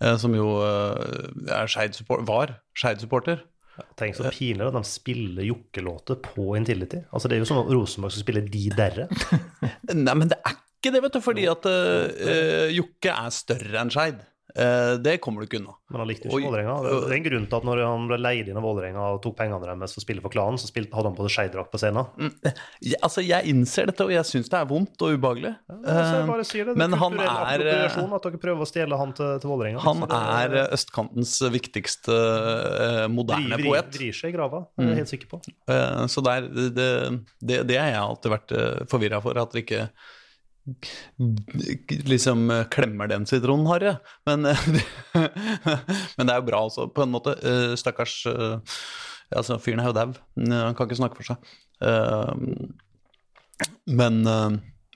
[0.00, 3.44] eh, som jo eh, er Scheid var Skeid-supporter.
[3.98, 7.04] Tenk så pinlig at de spiller Jokke-låter på Intility.
[7.14, 9.06] Altså, det er jo som om Rosenborg skal spille De Derre.
[9.94, 13.92] Nei, men det er ikke det, vet du, fordi at uh, Jokke er større enn
[13.92, 14.26] Skeid.
[14.56, 15.74] Uh, det kommer du ikke unna.
[15.92, 16.76] Men han likte ikke Vålerenga.
[16.82, 19.36] Det er en grunn til at når han ble leid inn av Vålerenga og tok
[19.38, 22.08] pengene deres for å spille for klanen, så spilte, hadde han både Skeid-drakt på scenen.
[22.16, 22.32] Mm,
[22.88, 25.52] ja, altså, jeg innser dette, og jeg syns det er vondt og ubehagelig.
[25.68, 26.76] Ja, altså, jeg bare sier det.
[26.80, 27.64] Men han er
[28.08, 29.84] At dere prøver å stjele han til, til Vålerenga.
[29.84, 33.92] Han det, er eh, østkantens viktigste uh, moderne vri, poet.
[34.00, 35.42] Vrir seg i grava, det er jeg helt sikker på.
[35.70, 36.92] Uh, så der, det,
[37.44, 38.60] det, det er jeg alltid vært
[38.90, 39.88] forvirra for, at dere ikke
[42.08, 43.94] liksom eh, klemmer den sitronen, Harry.
[44.26, 44.66] Men, eh,
[46.16, 47.36] men det er jo bra også, på en måte.
[47.42, 50.16] Eh, stakkars altså, Fyren er jo dau.
[50.38, 51.54] Han kan ikke snakke for seg.
[53.88, 54.20] Men,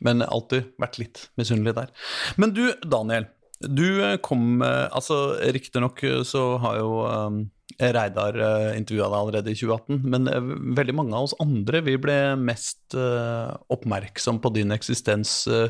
[0.02, 1.94] men alltid vært litt misunnelig der.
[2.40, 3.28] Men du, Daniel.
[3.62, 6.92] du kom Altså, riktignok så har jo
[7.80, 11.96] Reidar uh, intervjua deg allerede i 2018, men uh, veldig mange av oss andre vi
[12.00, 15.68] ble mest uh, oppmerksom på din eksistens ja,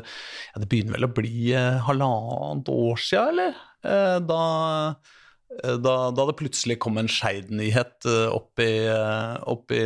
[0.59, 1.53] Det begynner vel å bli
[1.87, 3.57] halvannet år sia, eller?
[3.83, 4.43] Da
[4.93, 5.19] Eh,
[5.61, 9.81] da, da, det plutselig kom en Skeid-nyhet eh, opp, eh, opp, i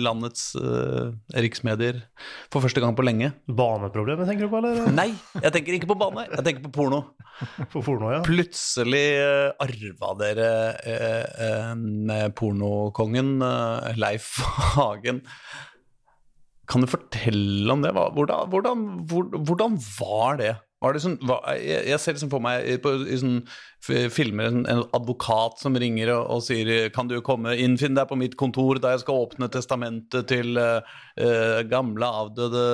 [0.00, 2.00] landets uh, riksmedier
[2.52, 3.32] for første gang på lenge.
[3.46, 4.88] Baneproblemet tenker du på, eller?
[4.94, 7.02] Nei, jeg tenker ikke på bane, jeg tenker på porno.
[7.72, 8.20] På porno, ja.
[8.22, 10.50] Plutselig uh, arva dere
[10.86, 13.38] uh, pornokongen
[13.98, 14.36] Leif
[14.76, 15.22] Hagen.
[16.70, 17.90] Kan du fortelle om det?
[17.92, 18.84] Hvordan, hvordan,
[19.48, 20.52] hvordan var det?
[20.82, 21.18] Var det sånn,
[21.62, 23.42] jeg, ser liksom for meg på, i sånn
[23.82, 28.34] filmer en, advokat som ringer og, og, sier Kan du komme, innfinne deg på mitt
[28.40, 30.82] kontor da jeg skal åpne testamentet til uh,
[31.70, 32.64] gamle, avdøde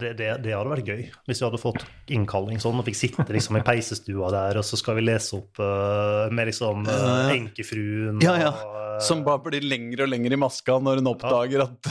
[0.00, 3.26] det, det, det, hadde vært gøy hvis vi hadde fått innkalling sånn og fikk sitte
[3.28, 8.22] liksom i peisestua der, og så skal vi lese opp uh, med liksom uh, enkefruen
[8.24, 8.52] ja, ja.
[8.52, 11.66] Og, uh, Som bare blir lengre og lengre i maska når hun oppdager ja.
[11.66, 11.90] at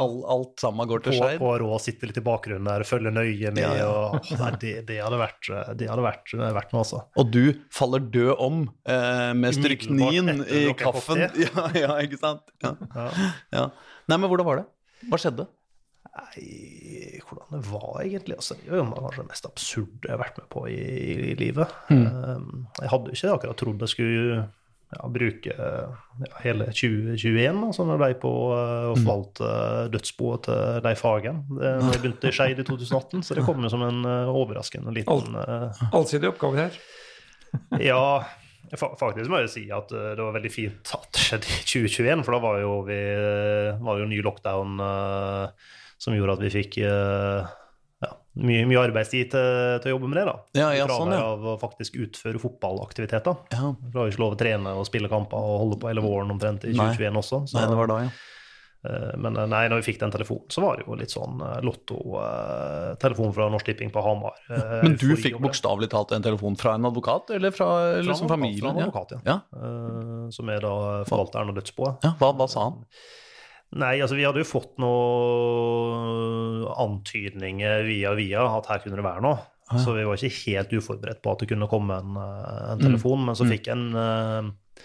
[0.00, 1.38] all, alt sammen går til skeid.
[1.40, 3.78] På rå sitte litt i bakgrunnen der og følge nøye med.
[3.86, 7.02] Og, nei, det, det, hadde vært, det hadde vært, vært noe, altså.
[7.18, 8.60] Og du faller død om
[9.38, 11.26] med stryknin i kaffen.
[11.42, 12.44] Ja, ja, ikke sant?
[12.62, 13.66] Ja.
[14.10, 14.66] Nei, men hvordan var det?
[15.10, 15.48] Hva skjedde?
[16.12, 18.36] Nei, hvordan det var egentlig.
[18.36, 20.82] Altså, det var jo kanskje det mest absurde jeg har vært med på i,
[21.32, 21.78] i livet.
[21.88, 22.02] Mm.
[22.04, 24.42] Um, jeg hadde jo ikke akkurat trodd jeg skulle
[24.92, 30.46] ja, bruke ja, hele 2021 altså, når jeg ble på uh, å forvalte uh, dødsboet
[30.50, 31.42] til Leif Hagen.
[31.48, 34.92] Det, jeg begynte i Skeid i 2018, så det kom jo som en uh, overraskende
[34.92, 36.80] liten uh, Allsidig oppgave her.
[37.90, 38.04] ja,
[38.72, 42.36] Faktisk må jeg si at det var veldig fint at det skjedde i 2021, for
[42.36, 43.00] da var jo, vi,
[43.84, 44.78] var jo ny lockdown.
[44.80, 47.46] Uh, som gjorde at vi fikk uh,
[48.02, 48.10] ja,
[48.42, 50.26] mye, mye, arbeidstid til, til, å jobbe med det.
[50.26, 50.36] da.
[50.58, 53.46] Ja, ja, sånn, av å faktisk utføre fotballaktiviteter.
[53.54, 53.72] Ja.
[53.78, 56.66] Vi har ikke lov å trene og spille kamper og holde på hele våren omtrent
[56.66, 57.42] i 2021 også.
[57.46, 58.12] Så, nei, det var da, ja.
[58.82, 61.38] Eh, men eh, nei, når vi fikk den telefonen, så var det jo litt sånn
[61.62, 64.42] lotto-telefon fra Norsk Tipping på Hamar.
[64.82, 68.66] Men du fikk bokstavelig talt en telefon fra en advokat, eller fra, fra liksom familien?
[68.66, 69.38] Fra en advokat, ja.
[69.54, 70.30] ja.
[70.34, 72.02] Som er da forvalteren av dødsboet.
[72.08, 72.82] Ja, hva, hva sa han?
[73.72, 79.24] Nei, altså vi hadde jo fått noen antydninger via via at her kunne det være
[79.24, 79.38] noe.
[79.72, 79.84] Ah, ja.
[79.84, 83.22] Så vi var ikke helt uforberedt på at det kunne komme en, eh, en telefon.
[83.22, 83.30] Mm.
[83.30, 83.52] Men så mm.
[83.54, 84.84] fikk jeg en, uh,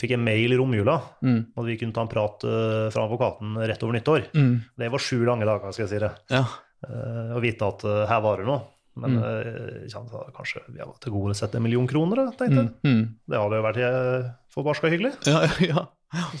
[0.00, 1.40] fikk en mail i romjula mm.
[1.54, 4.28] at vi kunne ta en prat uh, fra advokaten rett over nyttår.
[4.34, 4.54] Mm.
[4.82, 6.12] Det var sju lange dager, skal jeg si det.
[6.34, 6.44] Ja.
[6.84, 8.70] Uh, å vite at her var det noe.
[8.94, 9.90] Men mm.
[10.36, 12.68] kanskje vi har til gode sett en million kroner, tenkte jeg.
[12.82, 12.92] Mm.
[12.92, 13.06] mm.
[13.30, 13.80] Det hadde jo vært
[14.54, 15.16] forbarska hyggelig.
[15.26, 15.86] Ja, ja.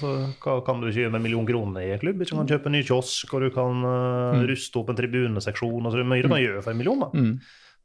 [0.00, 2.22] Så hva kan du ikke gjøre med en million kroner i en klubb?
[2.22, 4.46] Du kan kjøpe en ny kiosk, og du kan uh, mm.
[4.50, 5.84] ruste opp en tribuneseksjon.
[5.84, 6.42] og så mye du kan mm.
[6.46, 7.04] gjøre for en million.
[7.06, 7.10] da.
[7.14, 7.38] Mm.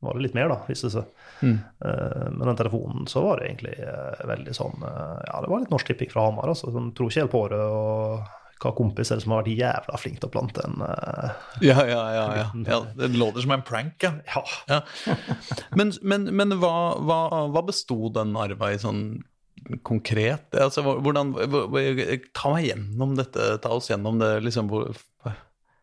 [0.05, 1.13] var det litt mer, da, viste det seg.
[1.43, 1.55] Mm.
[1.85, 5.71] Uh, men den telefonen så var det egentlig uh, veldig sånn Ja, det var litt
[5.73, 6.51] Norsk Tipping fra Hamar.
[6.51, 7.63] altså, sånn, Tror ikke helt på det.
[7.63, 11.29] og hva kompis er det som har vært jævla flink til å plante en uh,
[11.63, 12.79] ja, ja, ja, ja, ja.
[12.97, 14.11] Det låter som en prank, ja.
[14.27, 14.43] ja.
[14.67, 15.15] ja.
[15.79, 17.21] Men, men, men hva, hva,
[17.53, 19.21] hva besto den arva i sånn
[19.83, 20.47] konkret?
[20.55, 21.35] Altså, hvordan,
[22.35, 24.35] ta meg gjennom dette, ta oss gjennom det.
[24.45, 24.71] liksom,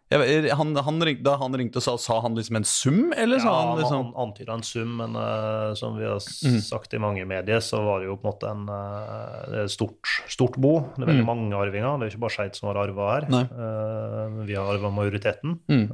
[0.06, 3.50] jeg, han, han ringte, da han ringte, sa, sa han liksom en sum, eller sa
[3.50, 6.60] ja, han liksom Han antyda en sum, men uh, som vi har mm.
[6.62, 10.60] sagt i mange medier, så var det jo på en måte en uh, stort, stort
[10.62, 10.76] bo.
[10.94, 11.32] Det er veldig mm.
[11.32, 11.98] mange arvinger.
[11.98, 13.26] Det er jo ikke bare Skeid som har arva her.
[13.50, 15.58] Uh, vi har arva majoriteten.
[15.66, 15.84] Mm.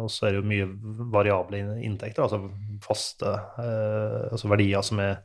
[0.00, 0.66] og så er det jo mye
[1.12, 2.40] variable inntekter, altså
[2.82, 3.28] faste
[4.32, 5.20] altså verdier som er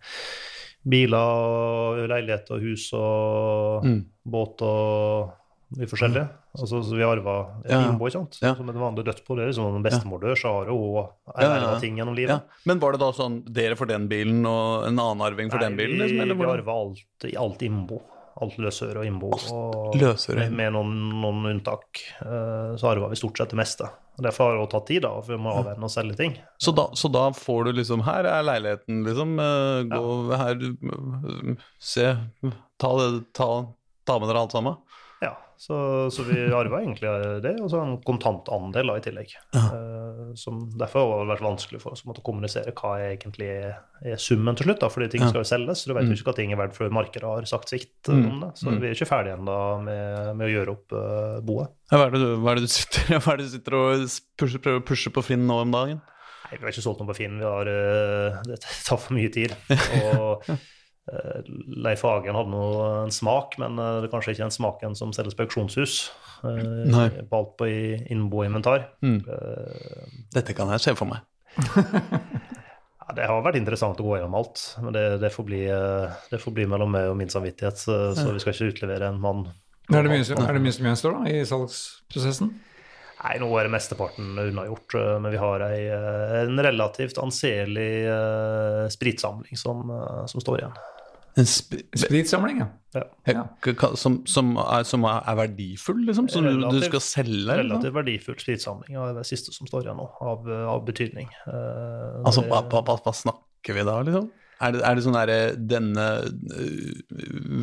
[0.87, 3.99] biler og leilighet og hus og mm.
[4.27, 6.23] båt og mye forskjellig.
[6.57, 7.81] Altså, så vi arva et ja.
[7.85, 8.37] innbo, ikke sant.
[8.41, 8.53] Ja.
[8.57, 9.35] Som et vanlig dødsbo.
[9.37, 12.55] Det er liksom når bestemor dør, så har hun erverva ja, ting gjennom livet.
[12.69, 15.67] Men var det da sånn dere for den bilen og en annen arving for Nei,
[15.67, 15.99] den bilen?
[16.01, 18.01] Liksom, vi, vi arva alt, alt innbo.
[18.43, 19.31] Alt løsøre og innbo.
[19.33, 23.89] Og med, med noen, noen, unntak uh, så arva vi stort sett det meste.
[24.21, 26.35] Derfor har det tatt tid, da, for vi må avvenne og selge ting.
[26.61, 29.35] Så da, så da, får du liksom Her er leiligheten, liksom.
[29.41, 30.39] Uh, gå ja.
[30.43, 30.63] her,
[31.81, 32.07] se,
[32.81, 33.49] ta, det, ta,
[34.05, 34.77] ta med dere alt sammen.
[35.23, 35.75] Ja, så,
[36.13, 37.09] så vi arva egentlig
[37.41, 39.31] det, og så en kontantandel da, i tillegg.
[39.55, 44.21] Uh, som derfor har det vært vanskelig for oss å kommunisere hva er egentlig er
[44.21, 44.83] summen til slutt.
[44.83, 46.19] da, fordi ting skal jo selges, så du vet jo mm.
[46.19, 48.21] ikke hva ting er verdt før markedet har sagt sitt mm.
[48.29, 48.51] om det.
[48.61, 48.77] Så mm.
[48.77, 51.73] vi er ikke ferdige ennå med, med, å gjøre opp uh, boet.
[51.89, 54.87] Hva, er du, hva, er sitter, hva er det du sitter og pusher, prøver å
[54.93, 56.05] pushe på Finn nå om dagen?
[56.47, 57.41] Nei, Vi har ikke solgt noe på Finn.
[57.41, 59.57] Vi har, uh, det tar for mye tid.
[60.13, 60.45] og
[61.85, 62.63] Leif Hagen hadde nå
[63.05, 65.97] en smak, men eh, det er kanskje ikke den smaken som selges på auksjonshus.
[66.43, 67.07] Eh, Nei.
[67.29, 68.89] På alt på innboinventar.
[69.05, 69.21] Mm.
[70.35, 71.25] Dette kan jeg se for meg.
[73.07, 76.15] Ja, det har vært interessant å gå gjennom alt, men det, det, får, bli, eh,
[76.27, 77.79] det får bli mellom meg og min samvittighet.
[77.79, 79.45] Så, så vi skal ikke utlevere en mann.
[79.87, 82.51] Er det mye, er det mye som gjenstår da, i salgsprosessen?
[83.17, 87.89] Nei, nå er det mesteparten unnagjort, eh, men vi har ei, eh, en relativt anselig
[88.11, 90.75] uh, spritsamling som, uh, som, står igjen.
[91.37, 93.03] En sp spritsamling, ja.
[93.29, 93.43] ja.
[93.99, 96.29] Som, som, er, som, er, verdifull, liksom?
[96.33, 97.59] Som relativt, du skal selge?
[97.59, 98.95] Relativt verdifull spritsamling.
[98.95, 101.29] Ja, det er det siste som står igjen nå, av, av betydning.
[101.45, 104.31] Uh, altså, hva, hva, hva, snakker vi da, liksom?
[104.57, 105.37] Er det, er det sånn derre
[105.69, 107.11] denne uh,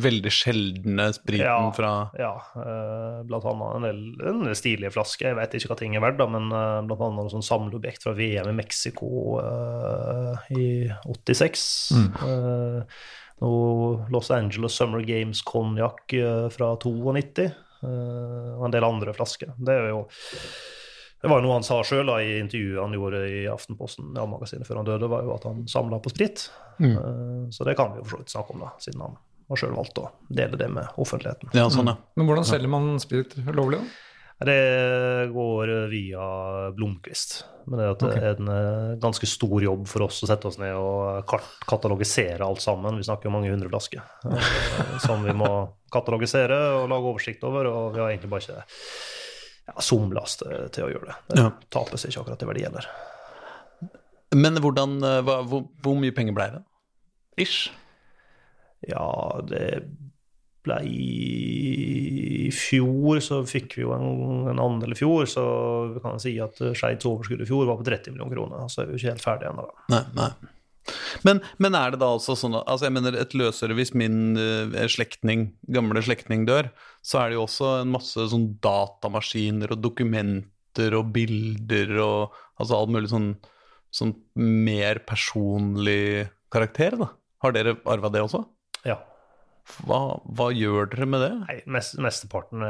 [0.05, 3.99] veldig sjeldne spriten ja, fra Ja, uh, blant annet en del,
[4.31, 5.33] en del stilige flasker.
[5.33, 8.07] Jeg vet ikke hva ting er verdt, da, men uh, blant annet en sånn samleobjekt
[8.07, 9.11] fra VM i Mexico
[10.55, 10.71] i
[11.03, 11.67] 86.
[11.99, 12.81] Mm
[13.43, 19.53] noe Los Angeles Summer Games-konjakk eh, fra 92 eh, og en del andre flasker.
[19.57, 20.05] Det er jo
[21.25, 24.67] det var jo noe han sa sjøl i intervjuet han gjorde i Aftenposten ja, magasinet
[24.67, 26.43] før han døde, var jo at han samla på sprit.
[26.77, 26.91] Mm.
[26.91, 29.15] Uh, så det kan vi jo for så vidt snakke om, da, siden han
[29.49, 31.49] har sjøl valgt å dele det med offentligheten.
[31.57, 31.95] Ja, sånn, ja.
[31.97, 32.11] Mm.
[32.19, 33.81] Men hvordan selger man sprit lovlig?
[33.81, 34.04] da?
[34.39, 36.25] Det går via
[36.75, 37.45] Blomkvist.
[37.65, 38.19] Men det, okay.
[38.19, 41.31] er en eh, ganske stor jobb for oss å sette oss ned og
[41.65, 42.99] katalogisere alt sammen.
[42.99, 44.51] Vi snakker jo mange hundre flasker eh,
[45.05, 45.49] som vi må
[45.93, 47.71] katalogisere og lage oversikt over.
[47.71, 48.59] Og vi har egentlig bare ikke
[49.71, 51.19] ja, somlas til å gjøre det.
[51.31, 51.49] Det ja.
[51.73, 52.89] tapes ikke akkurat i verdi heller.
[54.35, 56.63] Men hvordan, eh, hva, hvor, hvor, mye penger ble det?
[57.45, 57.69] Ish?
[58.85, 59.07] Ja,
[59.47, 59.63] det
[60.85, 65.45] i fjor, så fikk vi jo en, en andel i fjor, så
[65.93, 68.67] vi kan si at Skeids overskudd i fjor var på 30 millioner kroner.
[68.71, 69.69] Så er vi jo ikke helt ferdige ennå.
[69.93, 70.31] Nei, nei.
[71.25, 74.75] Men, men, er det da altså sånn altså jeg mener et løsere Hvis min uh,
[74.91, 76.69] slektning, gamle slektning dør,
[77.01, 82.77] så er det jo også en masse sånn datamaskiner og dokumenter og bilder og altså
[82.77, 83.31] alt mulig sånn,
[83.89, 87.09] sånn mer personlig karakter, da.
[87.43, 88.45] Har dere arva det også?
[88.85, 88.99] Ja.
[89.65, 89.99] Hva,
[90.37, 91.31] hva, gjør dere med det?
[91.41, 92.61] Nei, mest, Mesteparten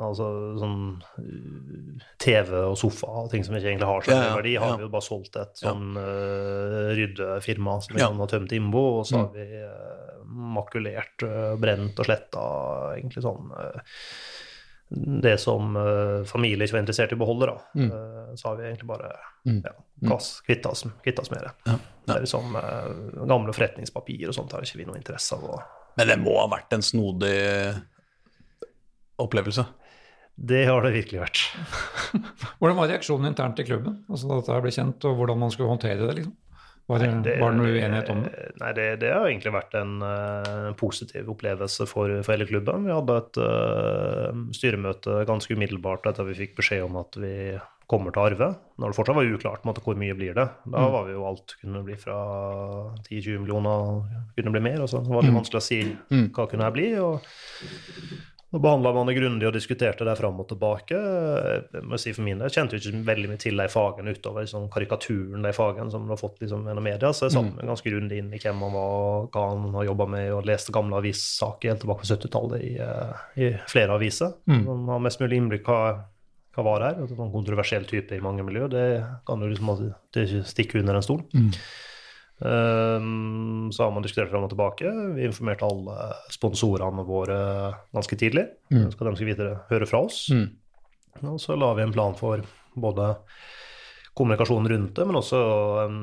[0.00, 0.78] altså sånn
[1.20, 4.72] uh, TV og sofa og ting som ikke egentlig har så mye ja, verdi, har
[4.72, 4.78] ja.
[4.80, 8.08] vi jo bare solgt et sånn uh, ryddefirma som ja.
[8.08, 9.36] har tømt innbo, og så har mm.
[9.36, 10.24] vi uh,
[10.56, 12.44] makulert, uh, brent og sletta
[12.96, 13.52] egentlig sånn
[14.88, 15.74] det som
[16.24, 17.58] familie ikke var interessert i å beholde, da.
[17.76, 18.30] Mm.
[18.40, 19.10] Så har vi egentlig bare
[19.44, 19.58] mm.
[19.66, 19.74] ja,
[20.08, 21.50] gass, kvitta oss, med det.
[21.68, 21.74] Ja.
[21.74, 21.76] Ja.
[22.06, 22.56] Det er liksom
[23.28, 25.58] gamle forretningspapir og sånt har ikke vi noe interesse av å
[25.98, 27.36] men det må ha vært en snodig
[29.18, 29.66] opplevelse?
[30.38, 31.40] Det har det virkelig vært.
[32.60, 34.04] hvordan var reaksjonen internt i klubben?
[34.06, 36.20] Altså da dette ble kjent, og hvordan man skulle håndtere det?
[36.20, 36.36] liksom?
[36.88, 38.44] Var det, nei, det, var det noe uenighet om det?
[38.62, 42.86] Nei, det, det har egentlig vært en uh, positiv opplevelse for, for, hele klubben.
[42.86, 47.34] Vi hadde et uh, styremøte ganske umiddelbart etter at vi fikk beskjed om at vi
[47.88, 48.48] kommer til å arve.
[48.78, 50.46] Når det fortsatt var uklart måte, hvor mye blir det.
[50.68, 50.94] Da mm.
[50.94, 52.18] var vi jo alt kunne bli fra
[53.08, 54.02] 10-20 millioner,
[54.36, 54.82] kunne bli mer.
[54.84, 55.38] og Det var litt mm.
[55.40, 56.26] vanskelig å si mm.
[56.36, 56.90] hva kunne her bli.
[57.00, 57.24] og
[58.48, 60.96] Nå behandla man det grundig og diskuterte det fram og tilbake.
[60.96, 64.46] Jeg må si for min Jeg kjente jo ikke veldig mye til de fagene utover
[64.48, 67.10] sånn karikaturen de fagene som du har fått liksom, gjennom media.
[67.12, 70.08] Så jeg satte meg ganske grundig inn i hvem han var, hva han har jobba
[70.16, 74.32] med, og leste gamle avissaker helt tilbake på 70-tallet i, eh, i, flere aviser.
[74.48, 74.62] Mm.
[74.64, 75.82] Man har mest mulig innblikk hva
[76.58, 77.02] hva var her.
[77.06, 78.86] En kontroversiell type i mange miljøer, det
[79.28, 79.70] kan jo liksom
[80.14, 81.22] det ikke stikke under en stol.
[81.30, 81.52] Mm.
[82.38, 84.90] Um, så har man diskutert fram og tilbake.
[85.16, 87.38] Vi informerte alle sponsorene våre
[87.94, 88.46] ganske tidlig.
[88.70, 88.90] Mm.
[88.94, 90.26] Skal de skal videre høre fra oss.
[90.34, 90.48] Mm.
[91.32, 92.44] Og så la vi en plan for
[92.78, 93.14] både
[94.18, 95.40] kommunikasjonen rundt det, men også
[95.84, 95.98] en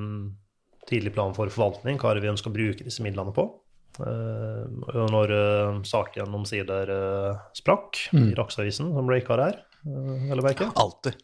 [0.89, 1.99] tidlig plan for forvaltning.
[1.99, 3.47] Hva er det vi ønsker å bruke disse midlene på?
[3.95, 4.67] Uh,
[5.07, 8.25] når uh, saken omsider uh, sprakk mm.
[8.27, 10.69] i Dagsavisen, som breaka der, eller eh, merke?
[10.76, 11.17] Alltid.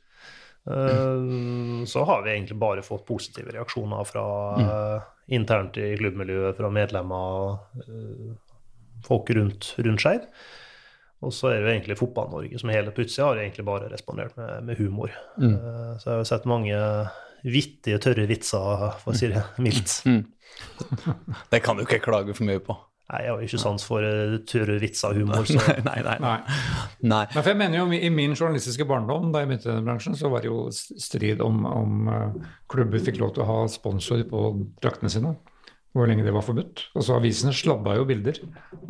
[0.70, 4.26] Uh, så har vi egentlig bare fått positive reaksjoner fra
[4.60, 7.58] uh, internt i klubbmiljøet, fra medlemmer,
[9.06, 10.28] folk rundt, rundt Skeid.
[11.22, 14.64] Og så er det jo egentlig Fotball-Norge som hele plutselig har egentlig bare respondert med,
[14.70, 15.14] med humor.
[15.38, 15.58] Mm.
[16.02, 16.78] så jeg har sett mange
[17.46, 20.00] vittige, tørre vitser, for å si det mildt.
[20.10, 20.24] Mm.
[21.54, 22.76] Det kan du ikke klage for mye på.
[23.12, 25.44] Nei, jeg har ikke sans for uh, tørre vitser og humor.
[25.50, 25.60] Så.
[25.90, 26.36] nei, nei, nei.
[27.04, 27.24] nei.
[27.34, 30.16] Men for jeg mener jo, I min journalistiske barndom da jeg begynte i denne bransjen,
[30.16, 34.24] så var det jo strid om, om uh, klubber fikk lov til å ha sponsor
[34.30, 34.46] på
[34.84, 35.36] draktene sine.
[35.92, 36.86] Hvor lenge det var forbudt.
[36.96, 38.38] Og så Avisene slabba jo bilder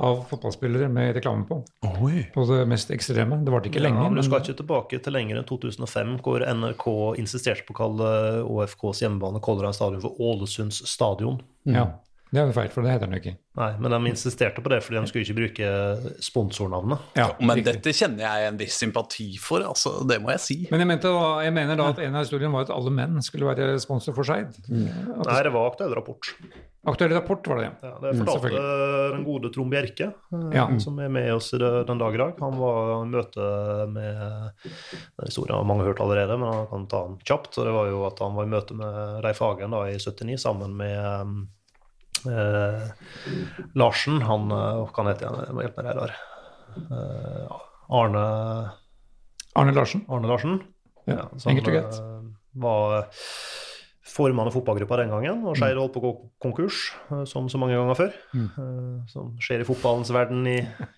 [0.05, 1.57] av fotballspillere med reklame på.
[2.05, 2.27] Oi.
[2.35, 3.39] På det mest ekstreme.
[3.41, 4.03] Det varte ikke ja, lenge.
[4.05, 6.85] Men du skal ikke tilbake til lenger enn 2005, hvor NRK
[7.23, 8.11] insisterte på å kalle
[8.45, 11.41] ÅFKs hjemmebane Kolderheim Stadion for Ålesunds stadion.
[11.65, 11.87] Ja.
[12.31, 13.33] Det er jo feil, for det heter den jo ikke.
[13.59, 16.99] Nei, men de insisterte på det fordi de skulle ikke bruke sponsornavnet.
[17.19, 17.73] Ja, Men riktig.
[17.81, 20.57] dette kjenner jeg en viss sympati for, altså, det må jeg si.
[20.71, 23.19] Men jeg, mente, da- jeg mener da at en av historiene var at alle menn
[23.25, 24.47] skulle være sponsor for Skeid.
[24.55, 24.71] At
[25.27, 26.31] Nei, det var aktuell rapport.
[26.87, 27.73] Aktuell rapport var det, ja.
[27.91, 30.63] Ja, det fortalte mm, den gode Trond Bjerke, eh, Ja.
[30.81, 32.39] som er med oss den dag i dag.
[32.39, 33.51] Han var i møte
[33.91, 34.15] med
[34.63, 37.51] Den historien har mange hørt allerede, men han kan ta den kjapt.
[37.53, 40.39] Så det var jo at han var i møte med Reif Hagen da, i 79
[40.47, 41.35] sammen med eh,
[43.77, 44.21] Larsen.
[44.27, 45.41] Han eh, Hva heter han?
[45.47, 46.13] Jeg må hjelpe meg her.
[46.77, 47.55] Eh,
[47.91, 48.25] Arne
[49.59, 50.05] Arne Larsen.
[50.09, 50.59] Arne Larsen.
[51.09, 51.97] Ja, som, enkelt og greit.
[51.99, 52.29] eh,
[52.61, 53.09] var
[54.11, 56.11] formann i fotballgruppa den gangen, og Skeid holdt på å gå
[56.43, 58.15] konkurs, eh, som så mange ganger før.
[58.35, 60.57] eh, Som skjer i fotballens verden i,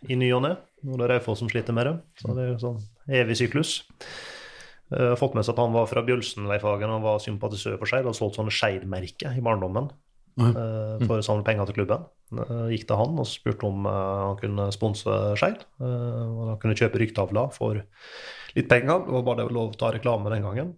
[0.10, 0.56] i ny og ne.
[0.84, 2.80] Nå er det Raufoss som sliter med det, så det er jo sånn
[3.22, 3.76] evig syklus.
[5.18, 8.04] Fått med seg at han var fra Bjølsen, og var sympatisør for Skeid.
[8.06, 9.96] Hadde solgt sånne Skeid-merker i barndommen eh,
[10.38, 12.06] for å samle penger til klubben.
[12.34, 15.66] Eh, gikk til han og spurte om eh, han kunne sponse Skeid.
[15.84, 17.84] eh, og han kunne kjøpe ryktavla for
[18.56, 19.06] litt penger.
[19.06, 20.74] Det var bare det lov å ta reklame den gangen.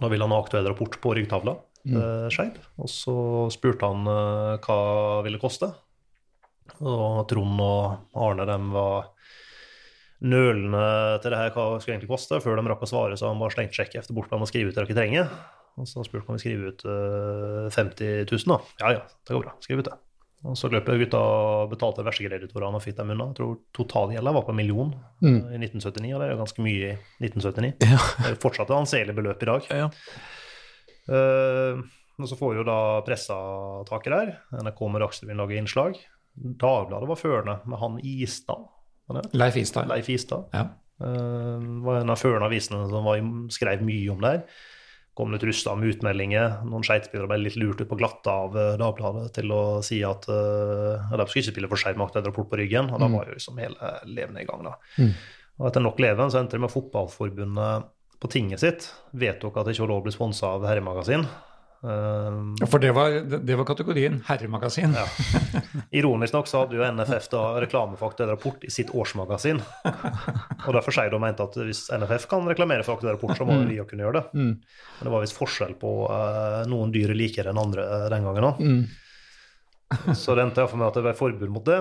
[0.00, 2.58] Da ville han ha aktuell rapport på ryggtavla til Skeid.
[2.78, 3.16] Og så
[3.54, 5.72] spurte han eh, hva ville koste.
[6.82, 9.10] Og Trond og Arne dem var
[10.22, 12.38] nølende til det her hva det skulle egentlig koste.
[12.42, 14.70] Før de rakk å svare, så han bare slengte sjekk efter bort med å skrive
[14.70, 15.34] ut det dere trenger.
[15.80, 18.58] Og så spurte han om vi skrive ut eh, 50 000, da.
[18.82, 19.54] Ja ja, det går bra.
[19.64, 19.98] Skriv ut det.
[20.42, 23.28] Og så løp gutta og betalte versekreditorene og fikk dem unna.
[23.30, 24.88] Jeg tror totalgjelda var på en million
[25.22, 25.38] mm.
[25.54, 27.74] i 1979, og det er jo ganske mye i 1979.
[27.86, 28.00] Ja.
[28.18, 29.68] Det er fortsatt et anselig beløp i dag.
[29.70, 29.90] Ja, ja.
[31.02, 31.82] Uh,
[32.18, 33.36] og så får jo da pressa
[33.86, 34.34] taket der.
[34.66, 36.02] NRK med Dagsrevyen lager innslag.
[36.34, 38.66] Dagbladet var førende med han Istad.
[39.38, 39.90] Leif Istad.
[39.94, 40.50] Leif Istad.
[40.54, 40.66] Ja.
[41.02, 43.22] Uh, var en av førende avisene som var,
[43.54, 44.62] skrev mye om det her.
[45.18, 46.62] Kom litt rusta med utmeldinger.
[46.64, 50.24] Noen skeitspillere ble litt lurt ut på glatta av eh, Dagbladet til å si at
[50.32, 52.88] uh, de skulle ikke spille for Skeid makt etter rapport på ryggen.
[52.88, 54.76] Og da var jo liksom hele levende i gang, da.
[55.60, 57.90] Og etter nok leven så endte det med Fotballforbundet
[58.22, 58.86] på tinget sitt
[59.18, 61.26] vedtok at det ikke var lov å bli sponsa av herremagasin.
[61.82, 64.92] Ja, For det var, det var kategorien herremagasin.
[64.94, 65.06] ja.
[65.98, 69.58] Ironisk nok så hadde jo NFF da reklamefaktuell Rapport i sitt årsmagasin.
[70.66, 73.58] Og derfor sier de mente at hvis NFF kan reklamere for Aktuell Rapport, så må
[73.66, 74.22] vi jo kunne gjøre det.
[74.38, 78.28] Men det var visst forskjell på uh, noen dyr er likere enn andre uh, den
[78.28, 78.62] gangen òg.
[80.22, 81.80] Så det endte iallfall med at det ble forbud mot det.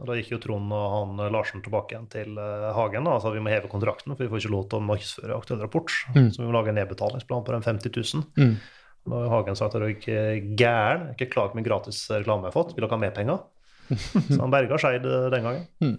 [0.00, 2.34] Og Da gikk jo Trond og han Larsen tilbake igjen til
[2.76, 4.88] Hagen da, og sa vi må heve kontrakten, for vi får ikke lov til å
[4.88, 5.92] markedsføre Aktuell Rapport.
[6.34, 8.26] Så vi må lage en nedbetalingsplan på den 50 000.
[9.06, 12.52] Da har Hagen sagt at det er ikke gæren, ikke klar med gratis reklame jeg
[12.52, 13.42] har fått, vil dere ha mer penger?
[14.34, 15.98] Så han berga Skeid eh, den gangen.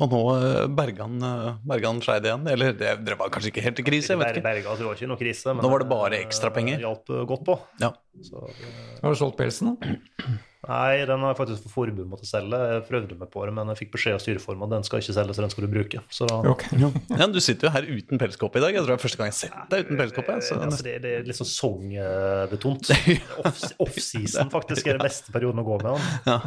[0.00, 2.46] Og nå eh, berga han, eh, berga Skeid igjen.
[2.54, 4.46] Eller det, det var kanskje ikke helt i krise, jeg vet ikke.
[4.46, 5.52] Berga, så det var ikke noe krise.
[5.52, 6.80] Men Nå var det bare ekstrapenger.
[6.86, 7.58] hjalp godt på.
[7.82, 7.92] Ja.
[8.24, 8.72] Så, eh,
[9.02, 9.92] Har du solgt pelsen, da?
[10.68, 12.58] nei, den har jeg faktisk for forbud mot å selge.
[12.74, 15.14] Jeg prøvde meg på det, men jeg fikk beskjed av styreformen at den skal ikke
[15.16, 16.02] selges, den skal du bruke.
[16.12, 16.78] Så da Okay,
[17.20, 18.76] Ja, du sitter jo her uten pelskåpe i dag.
[18.76, 20.36] Jeg tror det er første gang jeg har sett deg uten pelskåpe.
[20.46, 20.58] Så.
[20.62, 22.92] Altså, det, det er litt sånn songbetont.
[23.46, 26.38] Off- Off-season faktisk er den beste perioden å gå med den.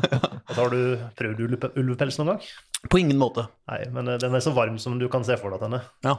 [0.46, 0.80] Og Har du
[1.20, 1.44] prøvd
[1.76, 2.48] ulvepels noen gang?
[2.92, 3.48] På ingen måte.
[3.72, 5.78] Nei, men eh, den er så varm som du kan se for deg at den
[5.80, 5.90] er.
[6.06, 6.16] Ja.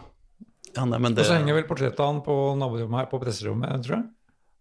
[0.77, 3.81] ja nei, men Og så henger vel portrettet av han på naborommet her på presserommet,
[3.87, 4.07] tror jeg.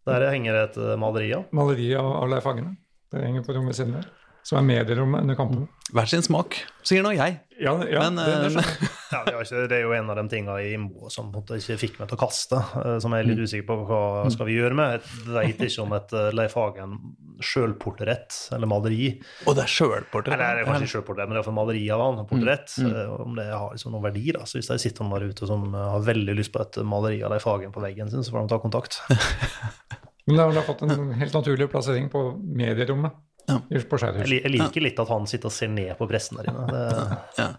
[0.06, 1.48] Der henger det et eh, maleri av.
[1.56, 2.76] Maleri av, Leif Hagene.
[3.14, 4.04] Det henger på rommet sine.
[4.46, 5.66] Som er medierommet under kampene.
[5.96, 7.40] Hver sin smak, sier nå jeg.
[7.58, 8.92] Ja, ja Men, det, det er.
[9.16, 11.40] Ja, det, var ikke, det er jo en av de tingene i Imbo som på
[11.40, 13.78] en måte ikke fikk meg til å kaste, eh, som jeg er litt usikker på
[13.88, 14.00] hva
[14.34, 15.06] skal vi gjøre med.
[15.24, 16.98] Jeg vet ikke om et eh, Leif Hagen
[17.44, 19.10] sjølportrett eller maleri
[19.44, 20.36] Og det er sjølportrett.
[20.38, 22.78] Eller det er kanskje ikke sjølportrett, men det er for maleri av han, portrett.
[22.82, 22.96] Mm.
[23.26, 24.26] Om det har liksom noen verdi.
[24.36, 26.82] da, så Hvis det sitter noen der ute som eh, har veldig lyst på et
[26.86, 29.02] maleri av Leif Hagen på veggen sin, så får de ta kontakt.
[30.26, 33.14] Men det har, fått en helt naturlig plassering på medierommet
[33.46, 33.60] Ja.
[33.62, 36.66] på Jeg, jeg liker litt at han sitter og ser ned på pressen der inne.
[36.72, 37.50] Det, Ja.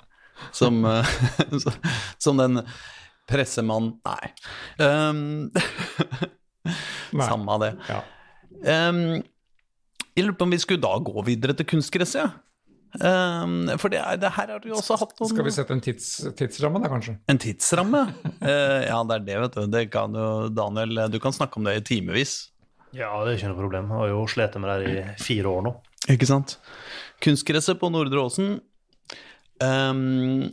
[0.52, 1.06] Som, eh,
[2.18, 2.60] som den
[3.28, 4.32] pressemann Nei.
[4.78, 5.50] Um,
[7.16, 7.28] Nei.
[7.28, 7.70] Samme av det.
[7.88, 8.02] Ja.
[8.90, 9.22] Um,
[10.16, 12.32] jeg lurer på om vi skulle da gå videre til kunstgresset, ja.
[12.96, 15.74] Um, for det, er, det her har du jo også hatt noen Skal vi sette
[15.74, 16.06] en tids,
[16.38, 17.16] tidsramme da, kanskje?
[17.28, 18.06] En tidsramme?
[18.40, 19.66] uh, ja, det er det, vet du.
[19.74, 22.38] Det kan jo, Daniel, du kan snakke om det i timevis.
[22.96, 23.90] Ja, det er ikke noe problem.
[23.92, 25.74] Jeg har jo slitt med det her i fire år nå.
[26.12, 26.56] Ikke sant?
[27.24, 28.58] Kunstgresset på Nordre Åsen,
[29.62, 30.44] um,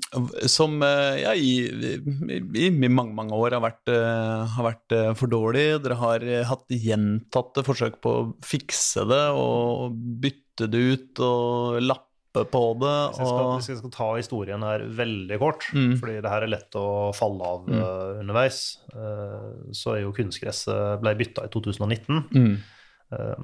[0.50, 5.12] som eh, ja, i, i, i mange, mange år har vært, uh, har vært uh,
[5.20, 5.68] for dårlig.
[5.84, 12.13] Dere har hatt gjentatte forsøk på å fikse det og bytte det ut og lappe
[12.34, 12.94] på det.
[13.14, 15.98] Hvis jeg, skal, Og, hvis jeg skal ta historien her veldig kort, Mm.
[16.02, 21.00] fordi det her er lett å falle av eh, underveis, uh, så er jo kunstgresset
[21.02, 22.24] ble bytta i 2019.
[22.34, 22.56] mm,
[23.14, 23.36] Eh,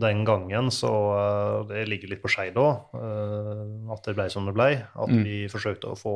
[0.00, 2.66] Den gangen så Det ligger litt på skei da,
[3.90, 4.68] at det ble som det ble.
[4.94, 5.24] At Mm.
[5.24, 6.14] vi forsøkte å få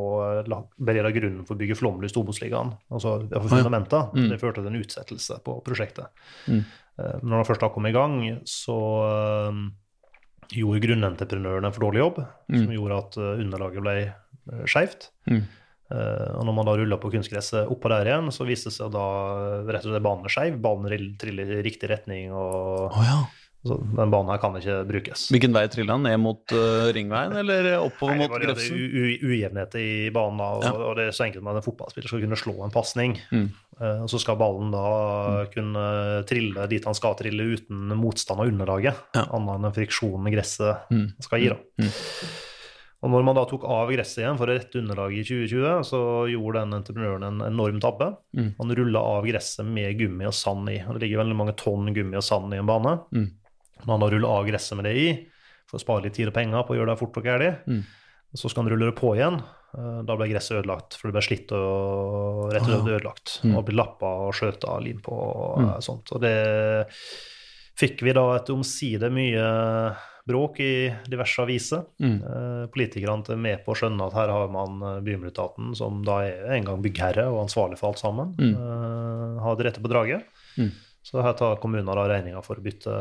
[0.79, 2.77] bereda grunnen for å bygge Flåmly i Storbosligaen.
[2.93, 4.11] Altså for Å ja.
[4.15, 4.29] Mm.
[4.31, 6.07] Det førte til en utsettelse på prosjektet.
[6.47, 6.65] Mm.
[7.25, 9.75] Når det først da kom i gang, så
[10.53, 12.75] gjorde grunnentreprenøren en for dårlig jobb, som Mm.
[12.77, 13.95] gjorde at eh, underlaget ble
[14.53, 15.11] uh, skeivt.
[15.31, 15.45] Mm.
[15.93, 18.93] Eh, og når man da rulla på kunstgresset oppå der igjen, så viste det seg
[18.95, 19.07] da
[19.61, 20.57] eh, rett og slett banen er skeiv.
[20.65, 23.19] Banen triller i riktig retning, og oh, ja.
[23.65, 25.27] Så den banen her kan ikke brukes.
[25.33, 26.03] Hvilken vei trilla han?
[26.05, 28.77] Ned mot uh, ringveien, eller oppover mot Grefsen?
[28.77, 30.73] er ujevnhet i banen, og, Ja.
[30.77, 33.17] og det er så enkelt med at en fotballspiller skal kunne slå en pasning.
[33.33, 33.49] Mm.
[33.81, 34.85] Uh, og så skal ballen da
[35.55, 35.85] kunne
[36.29, 39.25] trille dit han skal trille uten motstand av underlaget, Ja.
[39.33, 41.09] annet enn den friksjonen gresset Mm.
[41.21, 41.49] skal gi.
[41.49, 41.57] da.
[41.81, 41.91] Mm.
[43.05, 45.99] Og når man da tok av gresset igjen for å rette underlaget i 2020, så
[46.33, 48.17] gjorde den entreprenøren en enorm tabbe.
[48.35, 48.55] Mm.
[48.57, 50.79] Han rulla av gresset med gummi og sand i.
[50.89, 52.95] og Det ligger veldig mange tonn gummi og sand i en bane.
[53.85, 53.87] Mm.
[53.87, 55.29] Når han da ruller av gresset med det i,
[55.69, 57.83] for å spare litt tid og penger på å gjøre det fort og gærlig, Mm.
[58.35, 59.43] så skal han rulle det på igjen.
[59.77, 63.41] Eh, Da ble gresset ødelagt, for det ble slitt og rett og slett ødelagt.
[63.45, 63.57] Mm.
[63.57, 65.69] Og ble lappa og skjøta lim på og Mm.
[65.71, 66.13] eh, sånt.
[66.13, 66.87] Og det
[67.77, 71.85] fikk vi da etter omsider mye bråk i diverse aviser.
[72.01, 72.15] Mm.
[72.23, 76.55] Eh, Politikerne er med på å skjønne at her har man Bymiljøetaten, som da er
[76.57, 79.39] en gang byggherre og ansvarlig for alt sammen, Mm.
[79.41, 80.25] har det rette på draget.
[81.05, 81.11] Mm.
[81.11, 82.93] Så her tar kommunen da regninga for å bytte,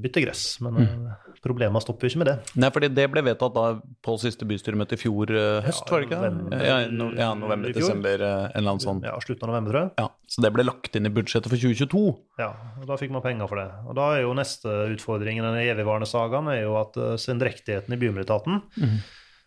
[0.00, 0.60] bytte gress.
[0.64, 1.06] Men Mm.
[1.10, 1.12] eh,
[1.44, 2.56] problemene stopper jo ikke med det.
[2.56, 6.00] Nei, fordi det ble vedtatt da på siste bystyremøte i fjor eh, høst, Ja, var
[6.00, 9.02] det ikke november- Ja, no, ja november-desember, en eller annen sånn.
[9.04, 9.92] Ja, slutten av november, tror jeg.
[9.98, 12.18] Ja, så det ble lagt inn i budsjettet for 2022.
[12.38, 13.70] Ja, og da fikk man penger for det.
[13.86, 17.96] Og da er jo neste utfordring i den evigvarende sagaen er jo at sendrektigheten i
[18.00, 18.62] Bymiljøetaten,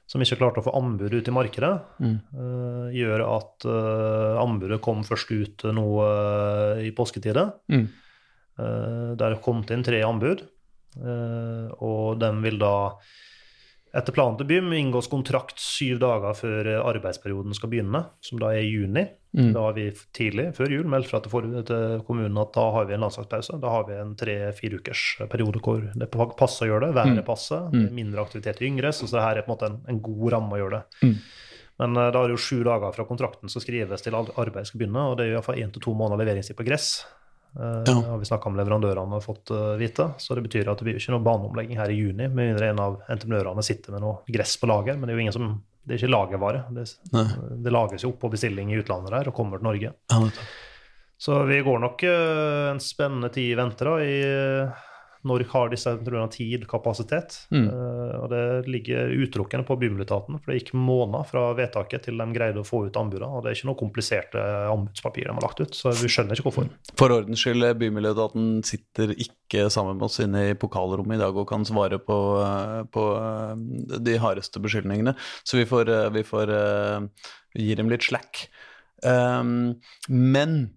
[0.06, 2.22] som ikke klarte å få anbudet ut i markedet, Mm.
[2.38, 7.54] uh, gjør at uh, anbudet kom først ut nå uh, i påsketider.
[7.72, 7.90] Mm.
[8.60, 10.44] Uh, der kom det inn tre anbud,
[11.02, 12.74] eh, og de vil da
[13.94, 18.50] etter planen til Bym inngås kontrakt syv dager før eh, arbeidsperioden skal begynne, som da
[18.54, 19.04] er i juni.
[19.38, 19.52] Mm.
[19.54, 23.06] Da har vi tidlig, før jul, meldt fra til, kommunen at da har vi en
[23.06, 23.58] landslagspause.
[23.62, 26.96] Da har vi en tre-fire ukers periode hvor det passer å gjøre det.
[26.98, 27.26] Været Mm.
[27.26, 27.88] passer, Mm.
[27.94, 30.54] mindre aktivitet i yngre, så det her er på en måte en, en god ramme
[30.54, 30.84] å gjøre det.
[31.10, 31.18] Mm.
[31.80, 34.66] Men eh, da er det jo sju dager fra kontrakten skal skrives til arbeidet arbeid
[34.66, 37.06] skal begynne, og det er iallfall én til to måneder leveringstid på gress.
[37.54, 37.94] Uh, Ja.
[38.10, 40.08] har vi snakka med leverandørene og fått eh, vite.
[40.18, 42.80] Så det betyr at det blir ikke noe baneomlegging her i juni, med mindre en
[42.82, 44.98] av entreprenørene sitter med noe gress på lager.
[44.98, 45.52] Men det er jo ingen som
[45.84, 46.64] det er ikke lagervare.
[46.74, 46.86] Det,
[47.66, 49.94] det lages jo opp på bestilling i utlandet der og kommer til Norge.
[50.10, 50.22] Ja.
[51.20, 54.82] Så vi går nok eh, en spennende tid i vente da, i eh,
[55.28, 57.38] når har disse entreprenørene tid, kapasitet.
[57.54, 57.68] Mm.
[57.70, 62.28] Uh, og det ligger utelukkende på Bymiljøetaten, for det gikk måneder fra vedtaket til de
[62.36, 63.30] greide å få ut anbudene.
[63.32, 66.50] Og det er ikke noe kompliserte anbudspapir de har lagt ut, så vi skjønner ikke
[66.50, 66.70] hvorfor.
[67.00, 71.48] For ordens skyld, Bymiljøetaten sitter ikke sammen med oss inne i pokalrommet i dag og
[71.50, 76.54] kan svare på, eh, på eh, de hardeste beskyldningene, så vi får, eh, vi får
[76.58, 77.28] eh,
[77.64, 78.48] gi dem litt slack.
[79.04, 80.72] Um, men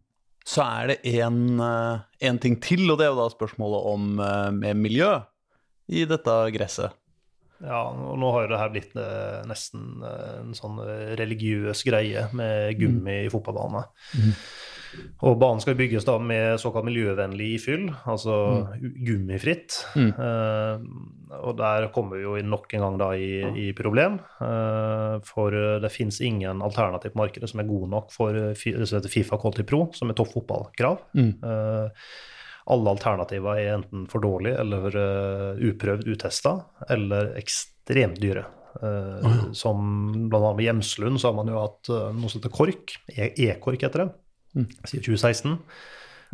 [0.46, 4.78] så er det én ting til, og det er jo da spørsmålet om eh, med
[4.84, 5.10] miljø
[5.90, 6.94] i dette gresset.
[7.64, 11.82] Ja, og nå har jo det her blitt eh, nesten eh, en sånn eh, religiøs
[11.88, 13.86] greie med gummi i fotballbane.
[15.26, 18.36] Og banen skal bygges da med såkalt miljøvennlig ifyll, altså
[18.76, 18.90] mm.
[19.06, 19.78] gummifritt.
[19.96, 20.10] Mm.
[20.18, 23.30] Uh, og der kommer vi jo nok en gang da i,
[23.66, 28.10] i problem, Uh, for eh, det finnes ingen alternativ på markedet som er god nok
[28.14, 31.00] for som Fifa Quality Pro, som er topp fotballkrav.
[31.16, 31.30] Mm.
[31.40, 32.04] Eh,
[32.66, 36.56] alle alternativer er enten for dårlige eller uh, uprøvd, utesta,
[36.90, 38.42] eller ekstremt dyre.
[38.82, 39.86] Eh, Som
[40.28, 42.96] blant annet med Hjemslund så har man jo hatt noe som heter KORK.
[43.14, 44.08] E- E-KORK heter det.
[44.56, 44.66] Mm.
[44.84, 45.58] Siden 2016.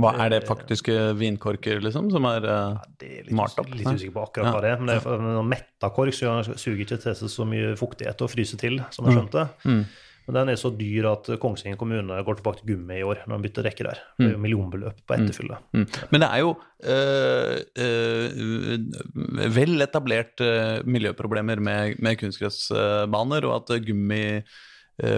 [0.00, 2.60] Hva er det faktiske vinkorker, liksom, som er ja,
[2.98, 4.52] Det er litt, Malt opp, litt usikker på akkurat Ja.
[4.54, 4.78] hva det er.
[4.80, 8.80] Men det er metta KORK suger ikke til seg så mye fuktighet og fryser til,
[8.94, 9.48] som jeg skjønte.
[9.66, 9.84] mm.
[10.22, 13.40] Men den er så dyr at Kongsvinger kommune går tilbake til gummi i år, når
[13.40, 13.98] de bytter rekke der.
[14.20, 15.56] Det er jo millionbeløp på etterfylle.
[15.74, 15.86] Mm.
[16.12, 16.52] Men det er jo
[16.94, 20.44] øh, øh, vel etablert
[20.86, 24.22] miljøproblemer med, med kunstgressbaner, og at gummi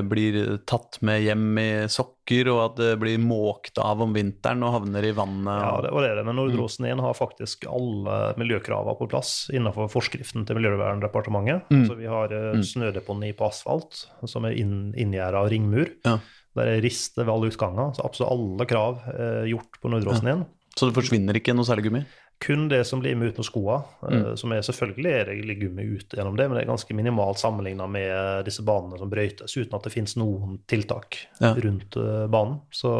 [0.06, 0.36] blir
[0.70, 5.04] tatt med hjem i sokker, og at det blir måkt av om vinteren og havner
[5.04, 5.50] i vannet.
[5.50, 6.26] Ja, Og, det, var det var det.
[6.28, 11.68] Men Nordrosen 1 har faktisk alle miljøkravene på plass innenfor forskriften til Miljøverndepartementet.
[11.74, 11.84] Mm.
[11.90, 15.90] Så vi har eh, snødeponi på asfalt, som er inn, inngjerda av ringmur.
[16.06, 16.18] Ja.
[16.54, 17.94] Der er rister ved alle utganger.
[17.96, 20.44] Så absolutt alle krav eh, gjort på Nordrosen 1.
[20.74, 22.02] Så det forsvinner ikke noe særlig gummi?
[22.42, 24.36] Kun det som blir med ut med skoa, mm.
[24.40, 27.86] som er selvfølgelig er det gummi ut gjennom det, men det er ganske minimalt sammenligna
[27.88, 31.54] med disse banene som brøytes, uten at det finnes noen tiltak ja.
[31.54, 31.96] rundt
[32.32, 32.58] banen.
[32.74, 32.92] Så,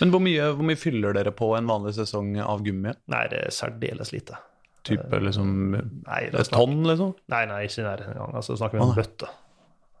[0.00, 2.94] men hvor mye, hvor mye, fyller dere på en vanlig sesong av gummi?
[3.12, 4.40] Nei, det er særdeles lite.
[4.84, 7.14] Type liksom nei, et tonn, liksom?
[7.32, 8.34] Nei, nei, ikke i nærheten engang.
[8.36, 8.98] Altså, snakker vi om ah.
[9.00, 9.30] bøtte.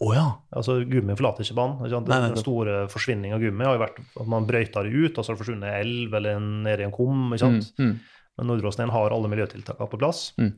[0.02, 0.24] Oh, ja.
[0.52, 1.78] Altså, Gummi forlater ikke banen.
[1.86, 5.14] Ikke nei, Den store forsvinningen av gummi har jo vært at man brøyter det ut,
[5.16, 7.30] og så har det forsvunnet i elv eller ned i en kum.
[7.30, 7.70] ikke sant?
[7.78, 7.94] Mm, mm.
[8.38, 10.26] Men Nordåsen har alle miljøtiltakene på plass.
[10.40, 10.52] Mm.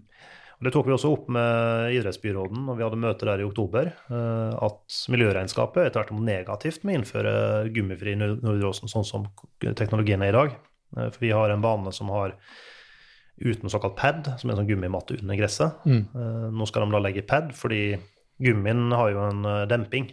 [0.56, 3.90] Og Det tok vi også opp med idrettsbyråden når vi hadde møte der i oktober.
[4.08, 7.34] Eh, at miljøregnskapet er tvert om negativt med å innføre
[7.74, 9.28] gummifri Nordåsen sånn som
[9.60, 10.56] teknologien er i dag.
[10.96, 12.38] Eh, for vi har en bane som har
[13.36, 15.84] uten såkalt pad, som er en sånn gummimatte under gresset.
[15.84, 16.04] Mm.
[16.08, 17.98] Eh, nå skal de da legge pad, fordi
[18.40, 20.10] Gummien har jo en demping.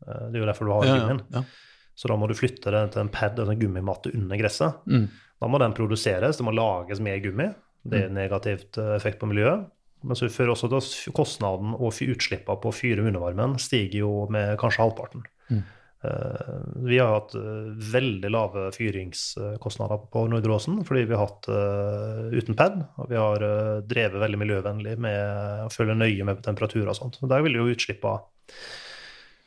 [0.00, 1.18] Det er jo derfor du har ja, gummien.
[1.32, 1.96] Ja, ja.
[1.96, 4.78] Så da må du flytte den til en pad, en gummimatte under gresset.
[4.88, 5.10] Mm.
[5.42, 7.50] Da må den produseres, det må lages mer gummi.
[7.86, 8.18] Det er mm.
[8.18, 9.68] negativt uh, effekt på miljøet.
[10.06, 14.54] Men så fører også til kostnaden og utslippene på å fyre undervarmen stiger jo med
[14.60, 15.24] kanskje halvparten.
[15.50, 15.62] Mm.
[16.06, 16.50] Eh,
[16.86, 21.48] vi har hatt eh, veldig lave fyringskostnader på Nordre Åsen fordi vi har hatt
[22.36, 22.78] uten pad.
[23.00, 23.46] Og vi har
[23.88, 27.18] drevet veldig miljøvennlig med å følge nøye med temperaturer og sånt.
[27.18, 28.20] Så der vil jo utslippene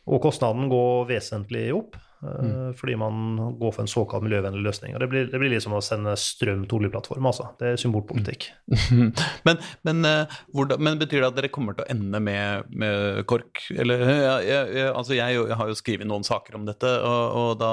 [0.10, 1.96] og kostnaden gå vesentlig opp.
[2.22, 2.74] Mm.
[2.76, 4.96] Fordi man går for en såkalt miljøvennlig løsning.
[4.96, 7.26] og Det blir, det blir liksom å sende strøm til oljeplattform.
[7.32, 7.50] altså.
[7.60, 8.50] Det er symbolpolitikk.
[8.92, 9.12] Mm.
[9.48, 13.22] men, men, uh, hvordan, men, betyr det at dere kommer til å ende med, med
[13.30, 13.70] KORK?
[13.76, 14.04] Eller,
[14.44, 17.72] jeg, jeg, altså jeg, jeg, har jo skrevet noen saker om dette, og, og da,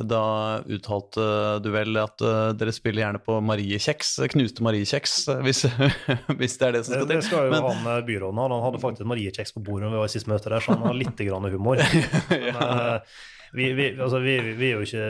[0.00, 0.24] da,
[0.72, 1.28] uttalte
[1.60, 5.66] du vel at uh, dere spiller gjerne på mariekjeks, knuste mariekjeks, hvis,
[6.40, 7.12] hvis, det er det som skal til.
[7.12, 8.50] Det, det skal jo men, han byråden ha.
[8.56, 10.88] Han hadde faktisk mariekjeks på bordet når vi var i siste møte der, så han
[10.88, 11.84] har litt grann humor.
[12.32, 13.00] Men, ja.
[13.56, 15.04] Vi, vi, altså vi, vi, er jo ikke,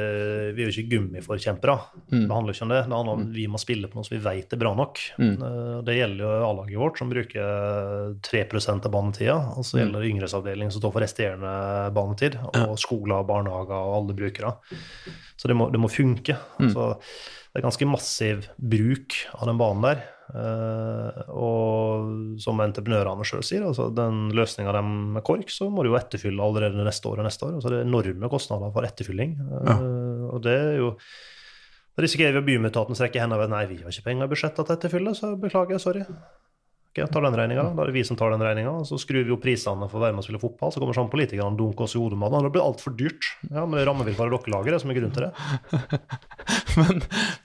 [0.54, 1.74] vi er jo ikke gummiforkjempere.
[2.12, 2.20] Mm.
[2.20, 2.78] Det handler ikke om det.
[2.78, 5.02] Det handler om at vi må spille på noe som vi vet er bra nok.
[5.18, 5.32] Mm.
[5.48, 9.36] Eh, det gjelder jo A-laget vårt, som bruker 3% av banetida.
[9.56, 9.80] Og så mm.
[9.82, 11.54] gjelder det yngresavdelingen, som står for resterende
[11.96, 12.38] banetid.
[12.62, 14.54] Og skoler, barnehager og alle brukere.
[15.34, 16.38] Så det må, det må funke.
[16.62, 16.70] Mm.
[16.70, 20.06] Så det er ganske massiv bruk av den banen der.
[20.26, 24.82] Uh, og som entreprenørene sjøl sier, altså den løsninga de
[25.16, 27.58] med KORK, så må du jo etterfylle allerede neste år og neste år.
[27.58, 29.36] Altså det er enorme kostnader for etterfylling.
[29.38, 29.76] Ja.
[30.32, 30.92] Og det er jo
[31.96, 34.66] Da risikerer vi at bymiljøetaten strekker hendene ved nei, vi har ikke penger i budsjettet
[34.66, 36.02] til å etterfylle, så beklager, jeg, sorry.
[37.02, 37.64] Jeg tar den regninga.
[37.76, 38.72] Da er det vi som tar den regninga.
[38.88, 40.72] Så skrur vi opp prisene for å være med og spille fotball.
[40.72, 42.42] Så kommer sånn politikerne og dunker oss i hodet med det.
[42.46, 43.30] Det blir altfor dyrt.
[43.50, 46.00] Ja, men det er rammevilkåret dere lager, det som er grunnen til det.
[46.80, 47.02] men,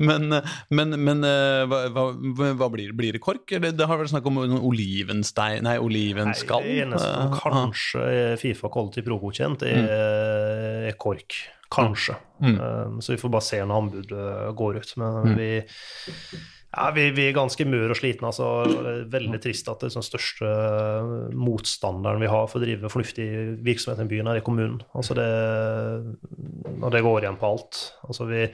[0.09, 0.37] men,
[0.69, 2.97] men, men eh, hva, hva, blir det?
[3.01, 3.45] Blir det kork?
[3.57, 6.65] Eller det har vært snakk om olivenstein Nei, olivenskall?
[6.65, 10.87] Nei, det eneste som kanskje er Fifa Quality Pro-godkjent, er, mm.
[10.91, 11.43] er kork.
[11.71, 12.15] Kanskje.
[12.43, 12.57] Mm.
[12.59, 14.97] Um, så vi får bare se når anbudet går ut.
[14.99, 15.37] Men mm.
[15.37, 15.51] vi
[16.71, 18.29] ja, vi, vi, er ganske mør og slitne.
[18.29, 18.47] Altså.
[19.11, 20.51] Veldig trist at den største
[21.35, 23.27] motstanderen vi har for å drive fornuftig
[23.65, 24.79] virksomhet i byen, er i kommunen.
[24.95, 25.27] Altså det,
[26.79, 27.81] og det går igjen på alt.
[28.07, 28.45] Altså vi,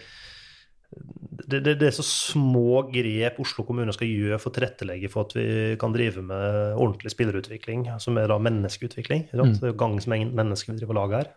[1.48, 5.28] det, det, det, er så små grep Oslo kommune skal gjøre for å tilrettelegge for
[5.28, 5.46] at vi
[5.80, 9.28] kan drive med ordentlig spillerutvikling, som er da menneskeutvikling.
[9.32, 9.54] Mm.
[9.80, 11.32] Gangs mennesker vi driver og lager her.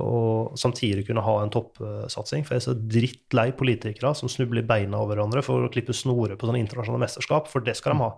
[0.00, 2.44] Og samtidig kunne ha en toppsatsing.
[2.44, 6.36] For jeg er så drittlei politikere som snubler beina over hverandre for å klippe snorer
[6.40, 8.14] på sånne internasjonale mesterskap, for det skal de ha.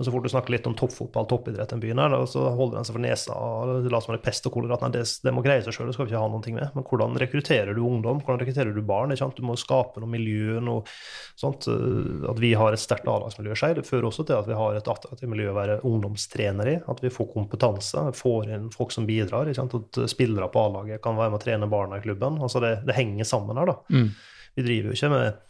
[0.00, 2.86] Men så fort du snakker litt om toppfotball, toppidrett i byen, her, så holder den
[2.88, 4.88] seg for nesa og later som det er pest og kolera.
[4.88, 6.70] Det, det, må greie seg sjøl, det skal vi ikke ha noe med.
[6.72, 8.22] Men hvordan rekrutterer du ungdom?
[8.24, 9.12] Hvordan rekrutterer du barn?
[9.12, 10.86] Du må skape noe miljø, noe
[11.36, 11.68] sånt.
[11.68, 15.28] At vi har et sterkt A-lagsmiljø det fører også til at vi har et attraktivt
[15.34, 16.78] miljø å være ungdomstrener i.
[16.88, 19.52] At vi får kompetanse, får inn folk som bidrar.
[19.52, 22.40] At spillere på A-laget kan være med å trene barna i klubben.
[22.40, 23.78] Altså det, det henger sammen her, da.
[23.92, 24.08] Mm.
[24.56, 25.46] Vi driver jo ikke med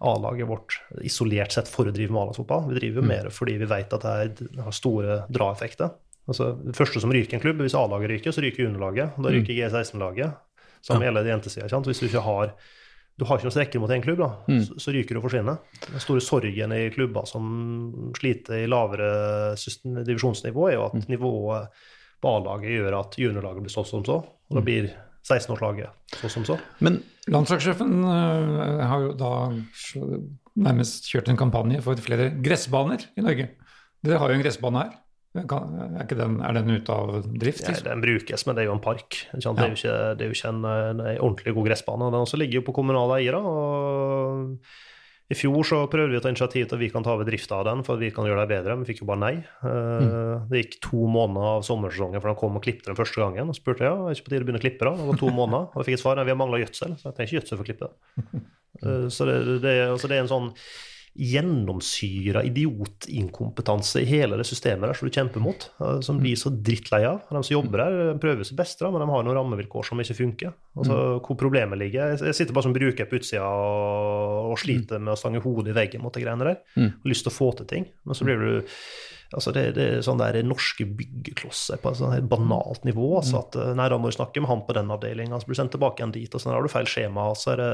[0.00, 2.68] A-laget vårt isolert sett for å drive med A-lagsfotball.
[2.70, 3.10] Vi driver jo mm.
[3.10, 4.06] mer fordi vi vet at
[4.38, 5.92] det har store draeffekter.
[6.30, 9.16] Altså, det første som ryker en klubb, hvis A-laget ryker, så ryker underlaget.
[9.18, 9.58] Da ryker mm.
[9.58, 10.38] G16-laget.
[10.86, 11.10] Samme ja.
[11.10, 11.80] gjelder jentesida.
[11.84, 12.54] Hvis du ikke har
[13.20, 14.60] du har ikke noen strekker mot én klubb, da, mm.
[14.64, 15.58] så, så, ryker du og forsvinner.
[15.84, 17.50] Den store sorgen i klubber som
[18.16, 19.10] sliter i lavere
[20.06, 21.04] divisjonsnivå, er jo at mm.
[21.12, 21.82] nivået
[22.20, 24.16] på A-laget gjør at juniorlaget blir sånn som så.
[24.24, 24.88] Og da blir
[25.26, 26.56] 16-årslaget så som så.
[26.84, 27.00] Men
[27.30, 29.32] landslagssjefen uh, har jo da
[30.60, 33.50] nærmest kjørt en kampanje for flere gressbaner i Norge.
[34.04, 34.98] Dere har jo en gressbane her.
[35.30, 35.44] Er,
[36.10, 37.62] den, er, den, ute av drift?
[37.62, 39.20] Ja, den brukes, men det er jo en park.
[39.30, 42.08] Det er jo ikke, det er jo ikke en, en, ordentlig god gressbane.
[42.10, 43.38] Den også ligger jo på kommunale eiere.
[43.38, 44.56] og
[45.30, 47.60] i fjor så prøvde vi å ta initiativ til at vi kan ta over drifta
[47.60, 49.34] av den, for at vi kan gjøre det bedre, men vi fikk jo bare nei.
[49.38, 50.48] Eh, mm.
[50.50, 53.52] Det gikk to måneder av sommersesongen før de kom og klippet den første gangen.
[53.52, 54.94] Og spurte ja, er ikke på tide å begynne å klippe da?
[54.98, 55.68] Det var to måneder.
[55.70, 57.60] Og jeg fikk et svar nei, vi har mangla gjødsel, så jeg trenger ikke gjødsel
[57.60, 58.46] for å klippe det.
[58.80, 60.46] Eh, så det, det, altså det, er en sånn
[61.14, 66.52] gjennomsyra idiotinkompetanse i hele det systemet der som du kjemper mot, eh, som blir så
[66.54, 67.24] drittlei av.
[67.28, 70.54] De som jobber her, prøver sitt beste, men de har noen rammevilkår som ikke funker.
[70.78, 75.14] Altså, Hvor problemet ligger Jeg sitter bare som bruker på utsida og, og sliter med
[75.14, 76.60] å stange hodet i veggen mot de greiene der.
[77.02, 78.70] Og lyst til å få til ting, men så blir du
[79.30, 83.12] Altså det, det er sånn der norske byggeklosser på et sånn helt banalt nivå.
[83.20, 85.54] altså at eh, Nei, da må du snakke med han på den avdelinga, så blir
[85.54, 86.34] du sendt tilbake igjen dit.
[86.34, 87.28] og sånn, har du feil skjema.
[87.38, 87.70] så er det,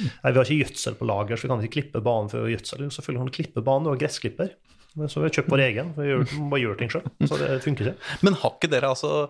[0.00, 2.52] Nei, vi har ikke gjødsel på lager, så vi kan ikke klippe banen før vi
[2.52, 2.86] har gjødsel.
[2.96, 4.54] Selvfølgelig kan du klippe banen, du har gressklipper.
[4.94, 5.94] Så vi har kjøpt vår egen.
[5.98, 7.08] Vi gjør, bare gjør ting sjøl.
[7.26, 8.12] Så det funker ikke.
[8.26, 9.26] Men har ikke dere altså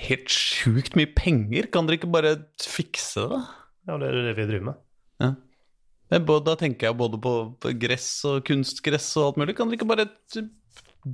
[0.00, 1.70] helt sjukt mye penger?
[1.72, 3.40] Kan dere ikke bare fikse det?
[3.88, 4.82] Ja, det er det vi driver med.
[5.22, 5.30] Ja.
[6.10, 7.34] Men både- Da tenker jeg både på
[7.78, 9.56] gress og kunstgress og alt mulig.
[9.56, 10.08] Kan dere ikke bare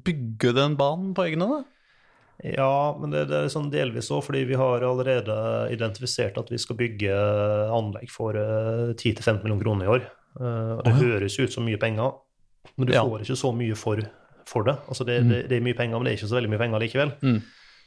[0.05, 1.53] bygge den banen på egen hånd?
[1.63, 1.65] da?
[2.45, 5.37] Ja, men det, det er sånn delvis òg, fordi vi har allerede
[5.73, 7.15] identifisert at vi skal bygge
[7.73, 10.05] anlegg for eh, 10-15 millioner kroner i år.
[10.37, 12.13] Eh, det høres ut som mye penger,
[12.77, 13.05] men du Ja.
[13.09, 14.03] får ikke så mye for,
[14.47, 14.77] for det.
[14.89, 15.49] Altså det, det.
[15.49, 17.15] Det er mye penger, men det er ikke så veldig mye penger likevel.
[17.25, 17.41] Mm.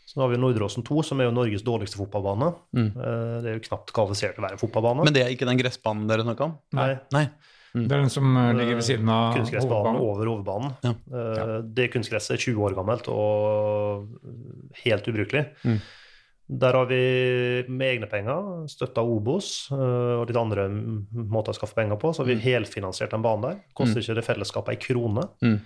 [0.10, 2.49] Så nå har vi Nordåsen 2, som er jo Norges dårligste fotballbane.
[2.74, 2.88] Mm.
[2.89, 5.05] Eh, det er jo knapt kvalifisert til å være en fotballbane.
[5.05, 6.57] Men det er ikke den gressbanen dere snakka om?
[6.80, 7.28] Nei, Nei.
[7.70, 10.10] Det er den som eh, ligger ved siden av kunstgressbanen hovedbanen.
[10.10, 10.72] over hovedbanen.
[10.82, 10.95] Ja.
[11.38, 11.60] Ja.
[11.62, 14.07] Det kunstgresset er 20 år gammelt og
[14.82, 15.45] helt ubrukelig.
[15.62, 15.78] Mm.
[16.66, 17.01] Der har vi
[17.70, 22.10] med egne penger støtta Obos eh, og litt andre måter å skaffe penger på.
[22.16, 23.60] Så har vi helfinansiert den banen der.
[23.78, 25.30] Koster ikke det fellesskapet ei krone.
[25.45, 25.60] Mm.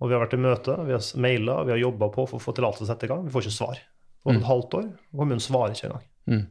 [0.00, 2.42] Og vi har vært i møte, vi har maila, vi har jobba på for å
[2.42, 3.26] få tillatelse til å sette i gang.
[3.26, 3.82] Vi får ikke svar.
[4.20, 4.40] Det mm.
[4.40, 6.06] et halvt år, og kommunen svarer ikke engang.
[6.30, 6.42] Mm.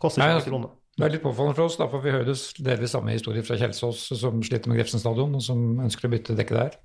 [0.00, 0.72] Koster ikke noen en krone.
[0.94, 2.38] Det er litt påfallende for oss, da, for vi hører
[2.68, 6.36] delvis samme historie fra Kjelsås, som sliter med Grefsen stadion, og som ønsker å bytte
[6.38, 6.78] dekke der.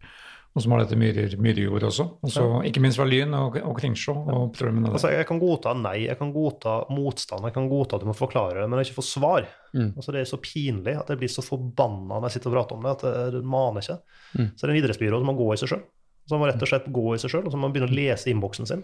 [0.58, 2.06] Og som har dette myrer, myrejord også.
[2.26, 5.20] Og så Ikke minst fra Lyn og, og Kringsjå og problemene Altså, der.
[5.20, 8.64] jeg kan godta nei, jeg kan godta motstand, jeg kan godta at du må forklare,
[8.64, 9.46] det, men jeg ikke får svar.
[9.78, 9.92] Mm.
[9.92, 12.80] Altså, det er så pinlig at jeg blir så forbanna når jeg sitter og prater
[12.80, 14.00] om det, at det, det maner ikke.
[14.34, 14.50] Mm.
[14.50, 15.86] Så det er en idrettsbyråd som må gå i seg sjøl.
[16.30, 17.90] Så man må rett og slett gå i seg sjøl, og så må man begynne
[17.90, 18.84] å lese innboksen sin.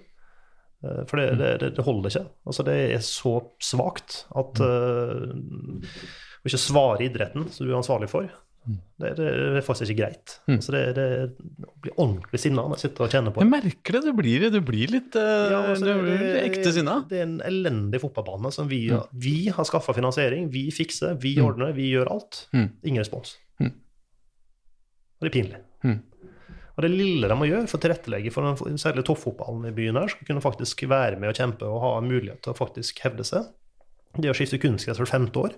[0.83, 2.25] Eh, For det, det, det, det holder ikke.
[2.49, 5.29] Altså, det er så svakt at uh,
[6.41, 8.27] Å ikke svare idretten som du er ansvarlig for,
[8.97, 10.31] det, det er faktisk ikke greit.
[10.49, 10.55] Mm.
[10.55, 11.05] Altså, det, det,
[11.61, 14.01] det blir ordentlig sinna når jeg sitter og kjenner på Jeg merker det.
[14.07, 16.95] Du blir, du blir litt eh, Ja, altså, du blir ekte sinna.
[17.09, 19.03] Det er en elendig fotballbane som vi, Mm.
[19.21, 20.49] vi har skaffa finansiering.
[20.53, 21.45] Vi fikser, vi Mm.
[21.45, 22.47] ordner, vi gjør alt.
[22.57, 22.67] Mm.
[22.89, 23.35] Ingen respons.
[23.61, 23.69] Mm.
[23.75, 25.61] Og det er pinlig.
[26.75, 26.77] Mm.
[26.77, 29.99] Og det lille de må gjøre for å tilrettelegge for den særlig toppfotballen i byen
[29.99, 32.99] her, skal kunne faktisk være med og kjempe og ha en mulighet til å faktisk
[33.05, 33.47] hevde seg,
[34.15, 35.55] det er å skifte kunstgress hvert femte år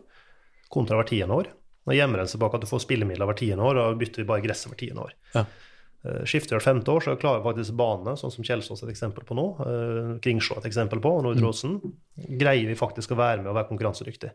[0.73, 1.49] kontra hvert tiende år.
[1.87, 4.29] Nå gjemmer en seg bak at du får spillemidler hvert tiende år, og bytter vi
[4.29, 5.13] bare gresset hvert tiende år.
[5.33, 5.43] Ja.
[6.03, 9.25] Eh, Skifter hvert femte år, så klarer faktisk banene, sånn som Kjelsås er et eksempel
[9.27, 11.79] på nå, Kringsjå Kringsjå et eksempel på, og Nordre Åsen,
[12.41, 14.33] greier vi faktisk å være med og være konkurransedyktig.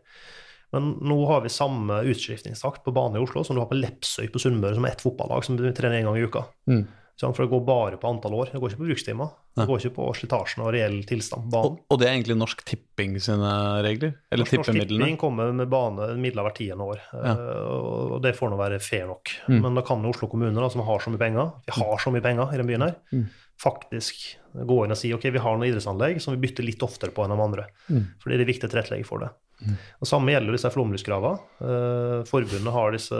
[0.73, 4.27] Men nå har vi samme utskiftningstakt på bane i Oslo som du har på Lepsøy
[4.33, 6.45] på Sunnmøre, som er ett fotballag som trener én gang i uka.
[6.69, 6.83] Mm.
[7.21, 8.49] For det går bare på antall år.
[8.51, 9.29] Det går ikke på brukstimer.
[9.53, 11.75] Det går ikke på slitasjen og reell tilstand på banen.
[11.77, 13.51] Og, og det er egentlig Norsk Tipping sine
[13.85, 14.15] regler?
[14.33, 15.05] Eller Norsk tippemidlene?
[15.05, 17.35] Tipping kommer med bane midler hvert tiende år, Ja.
[17.37, 17.69] eh,
[18.17, 19.29] og det får nå være fair nok.
[19.45, 19.59] Mm.
[19.61, 22.25] Men da kan Oslo kommune, da, som har så mye penger, vi har så mye
[22.25, 23.29] penger i den byen her, Mm.
[23.61, 24.25] faktisk
[24.65, 27.23] gå inn og si ok, vi har noen idrettsanlegg som vi bytter litt oftere på
[27.23, 27.67] enn de andre.
[27.93, 28.07] Mm.
[28.25, 29.29] Fordi det er viktig å tilrettelegge for det.
[29.63, 31.39] Og Samme gjelder disse flomlyskravene.
[31.63, 33.19] Eh, forbundet har disse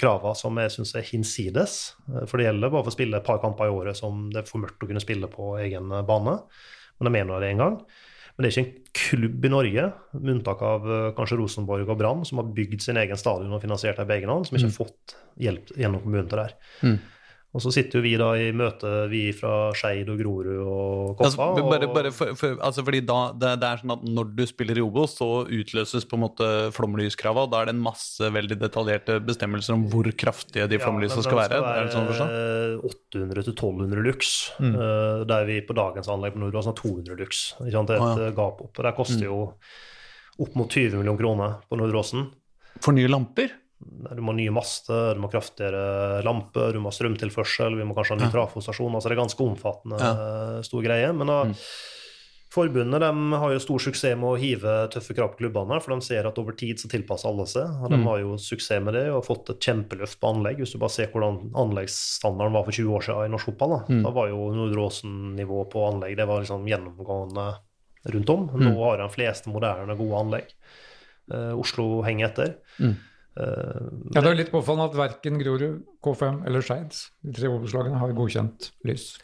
[0.00, 1.74] kravene som jeg syns er hinsides.
[2.08, 4.42] Eh, For det gjelder bare for å spille et par kamper i året som det
[4.42, 6.38] er for mørkt å kunne spille på egen bane.
[6.98, 7.78] Men de er nå det en gang.
[8.32, 11.98] Men det er ikke en klubb i Norge, med unntak av eh, kanskje Rosenborg og
[12.00, 14.70] Brann, som har bygd sin egen stadion og finansiert det på egen hånd, som ikke
[14.70, 16.56] har fått hjelp gjennom kommunen til det her.
[16.86, 16.96] Mm.
[17.52, 21.50] Og så sitter jo vi da i møte, vi fra Skeid og Grorud og Koffa.
[21.52, 24.42] Altså, bare, bare for, for, altså fordi da, det, det er sånn at Når du
[24.48, 27.44] spiller i Obos, så utløses på en måte flomlyskrava.
[27.52, 31.40] Da er det en masse veldig detaljerte bestemmelser om hvor kraftige de flomlysene men skal
[31.42, 31.60] være.
[31.60, 31.84] være.
[31.84, 34.74] det sånn være 800-1200 lux, Mm.
[34.74, 37.54] eh, der vi på dagens anlegg på Nordås har 200 lux.
[37.60, 38.28] Det er et et ja.
[38.28, 38.78] eh, gap opp.
[38.78, 39.40] og Det koster jo
[40.40, 42.30] opp mot 20 millioner kroner på Nordåsen.
[42.80, 43.52] For nye lamper?
[44.14, 47.84] Du må ha nye master, du må ha kraftigere lamper, du må ha strømtilførsel, vi
[47.88, 48.30] må kanskje ha ny Ja.
[48.30, 48.92] trafostasjon.
[48.94, 50.62] altså Det er ganske omfattende, ja.
[50.62, 51.12] stor greie.
[51.16, 51.54] Men da, Mm.
[52.52, 56.02] forbundet de har jo stor suksess med å hive tøffe krav på klubbene, for de
[56.04, 57.64] ser at over tid så tilpasser alle seg.
[57.82, 58.04] og De Mm.
[58.04, 60.58] har jo suksess med det og fått et kjempeløft på anlegg.
[60.58, 63.84] Hvis du bare ser hvordan anleggsstandarden var for 20 år siden i norsk fotball, da,
[63.94, 64.02] Mm.
[64.02, 67.56] da var jo Nordre Åsen-nivå på anlegg det var liksom gjennomgående
[68.06, 68.48] rundt om.
[68.48, 68.60] Mm.
[68.74, 70.44] Nå har de fleste moderne, gode anlegg.
[71.32, 72.54] Uh, Oslo henger etter.
[72.78, 72.96] Mm.
[73.36, 76.92] Eh, Ja, Det er litt påfallende at verken Grorud, K5 eller Skeid,
[77.24, 79.14] de tre Obos-lagene, har godkjent lys.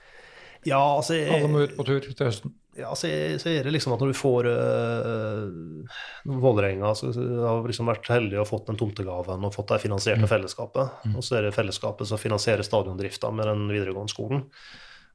[0.66, 2.54] Ja, altså jeg, Alle må ut på tur til høsten.
[2.78, 7.88] ja, så er, så er det liksom at når du får uh, Vålerenga har liksom
[7.90, 11.04] vært heldig og fått den tomtegaven og fått det finansiert av fellesskapet.
[11.06, 11.16] Mm.
[11.16, 14.44] Og så er det fellesskapet som finansierer stadiondrifta med den videregående skolen.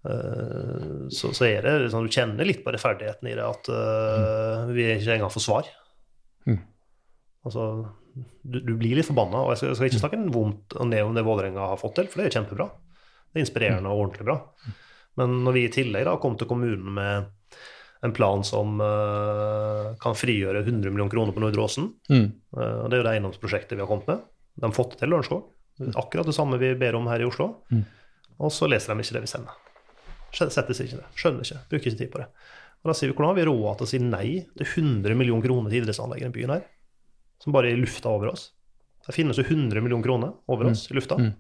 [0.04, 4.72] Uh, så, så er det liksom, Du kjenner litt på rettferdigheten i det, at uh,
[4.72, 5.70] vi ikke engang får svar.
[6.48, 6.60] Mm.
[7.48, 7.68] Altså,
[8.14, 9.43] du, du, blir litt forbanna.
[9.43, 12.09] Og jeg skal, jeg skal ikke snakke vondt ned om det Vålerenga har fått til,
[12.11, 12.70] for det er kjempebra.
[13.34, 14.38] Det er inspirerende og ordentlig bra.
[15.22, 17.32] Men når vi i tillegg da kom til kommunen med
[18.03, 21.88] en plan som uh, kan frigjøre 100 millioner kroner på Nordre Åsen.
[22.11, 22.26] Mm.
[22.51, 24.26] Uh, Det er jo det eiendomsprosjektet vi har kommet med.
[24.59, 25.45] De har fått det til Lørenskog.
[25.97, 27.64] Akkurat det samme vi ber om her i Oslo.
[27.72, 27.86] Mm.
[28.43, 29.55] Og så leser de ikke det vi sender.
[30.36, 31.07] Setter seg ikke det.
[31.16, 31.64] Skjønner ikke.
[31.72, 32.28] Bruker ikke tid på det.
[32.84, 34.28] Og da sier vi hvordan har vi råd til å si nei
[34.59, 36.68] til 100 millioner kroner til idrettsanlegg i byen her?
[37.44, 38.50] Som bare er i lufta over oss.
[39.04, 41.18] Det finnes jo 100 millioner kroner over oss i lufta.
[41.20, 41.34] Mm.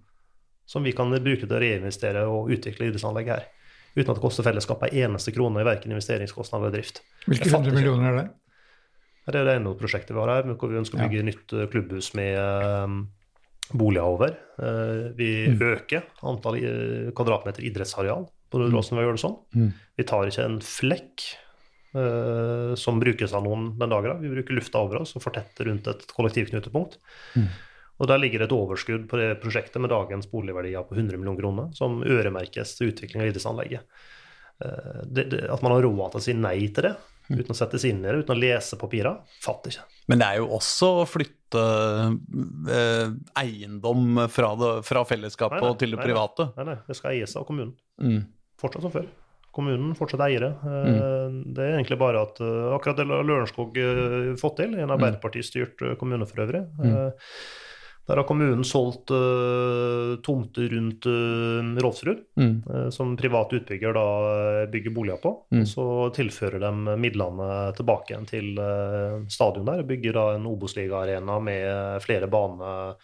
[0.67, 3.49] Som vi kan bruke til å reinvestere og utvikle idrettsanlegg her
[3.93, 7.03] uten at det koster fellesskapet en eneste krone i verken investeringskostnad eller drift.
[7.29, 8.23] Hvilke hundre millioner er det?
[9.27, 11.25] Det er det ene prosjektet vi har her, hvor vi ønsker å bygge ja.
[11.29, 12.97] nytt klubbhus med um,
[13.71, 14.33] boliger over.
[14.57, 15.61] Uh, vi mm.
[15.61, 16.57] øker antall
[17.15, 19.37] kvadratmeter idrettsareal på Nordåsen ved å det sånn.
[19.55, 19.69] Mm.
[20.01, 21.27] Vi tar ikke en flekk
[21.95, 24.19] uh, som brukes av noen den dagen.
[24.23, 26.99] Vi bruker lufta over oss og fortetter rundt et kollektivknutepunkt.
[27.37, 27.47] Mm.
[28.01, 31.39] Og Der ligger det et overskudd på det prosjektet med dagens boligverdier på 100 millioner
[31.39, 33.85] kroner, som øremerkes til utvikling av idrettsanlegget.
[35.05, 36.93] Det, det, at man har råd til å si nei til det,
[37.31, 39.85] uten å sette seg inn i det, uten å lese papirene, fatter ikke.
[40.11, 41.63] Men det er jo også å flytte
[42.75, 46.49] eh, eiendom fra, det, fra fellesskapet nei, nei, og til det private.
[46.57, 47.75] Nei, nei, det skal eies av kommunen.
[48.01, 48.25] Mm.
[48.59, 49.07] Fortsatt som før.
[49.53, 50.53] Kommunen fortsatt eiere.
[50.65, 51.35] Mm.
[51.53, 53.77] Det er egentlig bare at akkurat det har Lørenskog
[54.41, 56.63] fått til, en Arbeiderpartistyrt kommune for øvrig.
[56.81, 57.11] Mm.
[58.03, 62.55] Der har kommunen solgt uh, tomter rundt uh, Rolfsrud, mm.
[62.67, 64.07] uh, som privat utbygger da
[64.71, 65.31] bygger boliger på.
[65.55, 65.63] Mm.
[65.69, 65.85] Så
[66.15, 67.47] tilfører de midlene
[67.77, 69.85] tilbake igjen til uh, stadion der.
[69.87, 72.97] Bygger da en Obos-ligaarena med flere baner,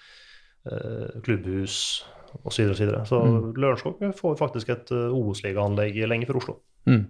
[1.24, 2.04] klubbhus
[2.44, 2.52] osv.
[2.52, 3.06] Så, videre, og så, videre.
[3.10, 3.48] så mm.
[3.60, 6.60] Lørenskog får faktisk et Obos-ligaanlegg lenge før Oslo.
[6.90, 7.08] Mm.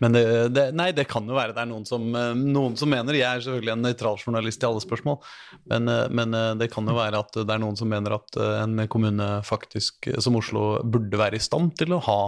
[0.00, 0.22] Men det,
[0.54, 3.42] det, nei, det kan jo være det er noen som, noen som mener Jeg er
[3.44, 5.18] selvfølgelig en nøytral journalist i alle spørsmål,
[5.72, 9.28] men, men, det kan jo være at det er noen som mener at en kommune
[9.44, 12.20] faktisk, som Oslo, burde være i stand til å ha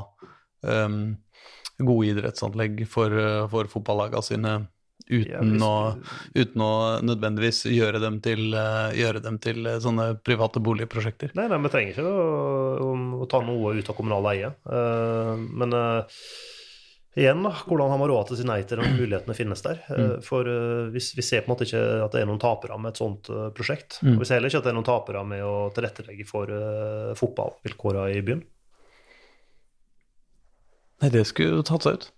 [0.68, 1.14] um,
[1.80, 3.16] gode idrettsanlegg for,
[3.52, 4.54] for fotballagene sine.
[5.12, 5.94] Uten, ja, å,
[6.34, 6.72] uten, å,
[7.04, 8.54] nødvendigvis gjøre dem, til,
[8.96, 11.34] gjøre dem til sånne private boligprosjekter.
[11.36, 14.52] Nei, nei vi trenger ikke å, å, ta noe ut av kommunal eie.
[14.68, 16.24] Uh, men uh,
[17.12, 19.82] Igjen, da, hvordan har man råd til å si nei til om mulighetene finnes der?
[19.92, 20.14] Mm.
[20.24, 22.94] For uh, vi, vi, ser på en måte ikke at det er noen tapere med
[22.94, 23.98] et sånt prosjekt.
[24.00, 24.14] Mm.
[24.14, 27.12] Og vi ser heller ikke at det er noen tapere med å tilrettelegge for uh,
[27.18, 28.40] fotballvilkårene i byen.
[31.02, 32.08] Nei, det skulle jo tatt seg ut.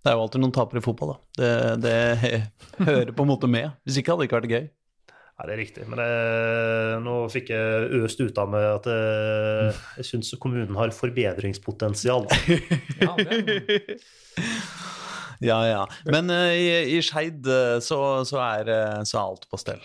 [0.00, 1.18] Det er jo alltid noen tapere i fotball, da.
[1.40, 1.50] Det,
[1.84, 1.96] det
[2.90, 3.74] hører på en måte med.
[3.84, 4.68] Hvis ikke hadde det ikke vært gøy.
[5.12, 5.84] Ja, det er riktig.
[5.88, 10.92] Men jeg, nå fikk jeg øst ut av meg at jeg, jeg syns kommunen har
[10.96, 12.28] forbedringspotensial.
[13.04, 13.14] ja,
[15.40, 15.84] ja, ja.
[16.08, 17.48] Men uh, i, i Skeid
[17.84, 18.74] så, så, er,
[19.08, 19.80] så er alt på stell.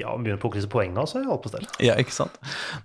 [0.00, 1.66] Ja, begynner å plukke disse poengene, så er alt på stell.
[1.82, 2.38] Ja, ikke sant.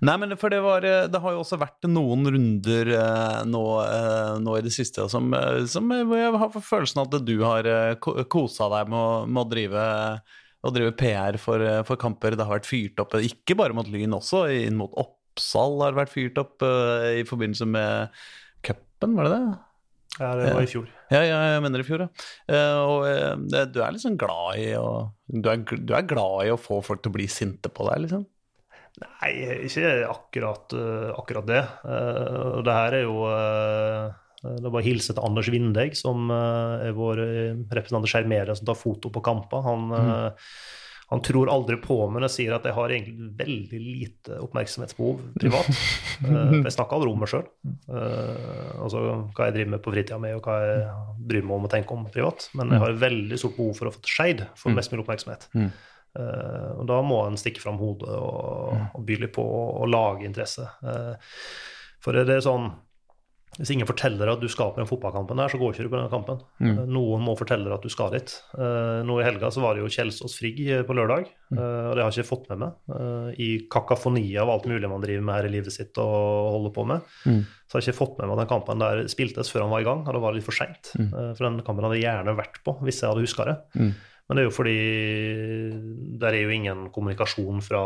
[0.04, 4.36] Nei, men for det var Det har jo også vært noen runder uh, nå, uh,
[4.42, 5.34] nå, i det siste som,
[5.70, 7.68] som jeg har følelsen at du har
[8.32, 9.88] kosa deg med å, med å drive
[10.62, 12.38] å drive PR for, eh, for, kamper.
[12.38, 16.14] Det har vært fyrt opp, ikke bare mot Lyn også, inn mot Oppsal har vært
[16.14, 18.22] fyrt opp uh, i forbindelse med
[18.66, 19.60] cupen, var det det?
[20.20, 20.90] Ja, det var i fjor.
[21.14, 22.10] Ja, ja jeg mener i fjor, ja.
[22.52, 24.92] Uh, og uh, du er liksom glad i å
[25.32, 28.04] du er, du er, glad i å få folk til å bli sinte på deg,
[28.04, 28.26] liksom?
[29.02, 29.30] Nei,
[29.64, 30.74] ikke akkurat,
[31.16, 31.62] akkurat det.
[32.68, 33.22] det her er jo
[34.42, 38.10] det er bare å hilse til Anders Vindegg, som eh, er vår eh, representant i
[38.10, 39.62] Skjermeria, som tar foto på kamper.
[39.68, 40.40] Han, mm.
[41.12, 44.40] Eh, han, tror aldri på meg når jeg sier at jeg har egentlig veldig lite
[44.46, 45.70] oppmerksomhetsbehov privat.
[46.66, 47.48] jeg snakker aldri om meg sjøl.
[47.92, 49.04] Altså
[49.36, 50.84] hva jeg driver med på fritida mi, og hva jeg
[51.32, 52.48] bryr meg om å tenke om privat.
[52.58, 54.80] Men jeg har veldig stort behov for å få til Skeid for mm.
[54.80, 55.50] mest mulig oppmerksomhet.
[56.12, 59.92] Uh, og da må en stikke fram hodet og, og by litt på og, og
[59.92, 60.66] lage interesse.
[62.02, 62.72] for det er sånn
[63.60, 66.00] hvis ingen forteller at du skal på den fotballkampen der, så går ikke du på
[66.00, 66.40] den kampen.
[66.64, 66.78] Mm.
[66.96, 68.32] Noen må fortelle deg at du skal dit.
[68.56, 71.98] Uh, nå i helga så var det jo Kjelsås Frigg eh, på lørdag, uh, og
[71.98, 72.78] det har jeg ikke fått med meg.
[73.44, 76.14] I kakafoni av alt mulig man driver med her i livet sitt og
[76.56, 77.42] holder på med, mm.
[77.68, 79.84] så har jeg ikke fått med meg at den kampen der spiltes før han var
[79.84, 80.94] i gang, og det var litt for seint.
[80.96, 81.12] Mm.
[81.12, 83.58] for den kampen hadde jeg gjerne vært på hvis jeg hadde huska det.
[84.32, 84.38] Mm.
[84.38, 84.76] Men det er jo fordi
[86.22, 87.82] der er jo ingen kommunikasjon fra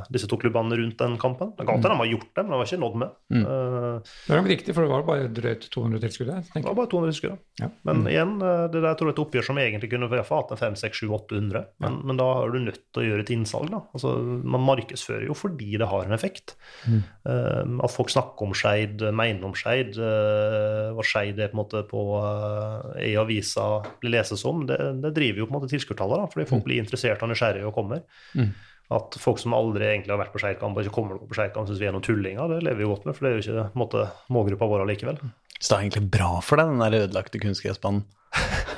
[0.00, 1.54] eh, disse to klubbene rundt den kampen.
[1.56, 3.14] Det kan hende de har gjort det, men de har ikke nådd med.
[3.32, 3.44] Mm.
[3.44, 6.42] Eh, Det er nok riktig, for det var bare drøyt 200 tilskuere.
[6.52, 7.38] Det var bare 200 tilskuere.
[7.62, 7.70] Ja.
[7.88, 8.08] Men Mm.
[8.12, 10.76] igjen, eh, det der tror jeg er et oppgjør som egentlig kunne hatt en 5
[10.76, 13.70] 6 7 800 men, men da er du nødt til å gjøre et innsalg.
[13.70, 13.80] da.
[13.94, 16.54] Altså, Man markedsfører jo fordi det har en effekt.
[16.86, 17.02] Mm.
[17.24, 21.64] Eh, at folk snakker om Skeid, mener om Skeid, uh, hva Skeid er på en
[21.64, 25.70] måte på uh, i avisa blir leses om, det, det driver jo på en måte
[25.70, 28.02] tilskuertallet, fordi folk blir interessert og nysgjerrige og kommer.
[28.34, 28.50] Mm.
[28.90, 31.78] At folk som aldri egentlig har vært på Skeidkamp, bare ikke kommer på Skeidkamp, syns
[31.78, 34.08] vi er noen tullinger, det lever vi godt med, for det er jo ikke måte,
[34.34, 35.20] målgruppa vår allikevel.
[35.60, 38.02] Så det er egentlig bra for deg, den der ødelagte kunstgressbanen.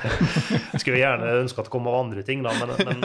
[0.03, 3.03] Jeg skulle gjerne ønske at det kom av andre ting, da, men, men,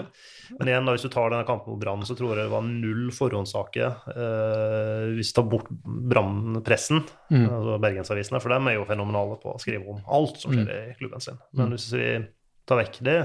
[0.58, 2.64] men igjen, da, hvis du tar denne kampen mot Brann, så tror jeg det var
[2.66, 3.98] null forhåndssaker.
[4.12, 7.44] Eh, hvis du tar bort Brann-pressen, Mm.
[7.44, 10.94] altså Bergensavisene, for dem er jo fenomenale på å skrive om alt som skjer i
[10.96, 11.36] klubben sin.
[11.52, 12.06] Men hvis vi
[12.68, 13.18] tar vekk det,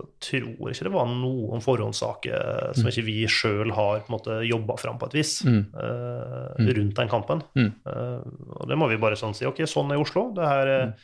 [0.00, 4.04] så tror jeg ikke det var noen forhåndssaker som ikke vi sjøl har
[4.46, 5.64] jobba fram på et vis Mm.
[5.74, 7.42] uh, rundt den kampen.
[7.58, 7.72] Mm.
[7.84, 8.22] Uh,
[8.60, 9.46] og det må vi bare sånn si.
[9.48, 10.30] Ok, sånn er Oslo.
[10.36, 10.94] Det her mm.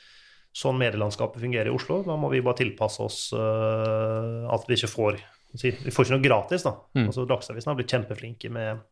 [0.57, 2.03] sånn medielandskapet fungerer i Oslo.
[2.07, 5.21] Da må vi bare tilpasse oss uh, at vi ikke får
[5.57, 6.77] si, Vi får ikke noe gratis, da.
[6.97, 7.09] Mm.
[7.09, 8.85] Altså, Dagsavisen har blitt kjempeflinke med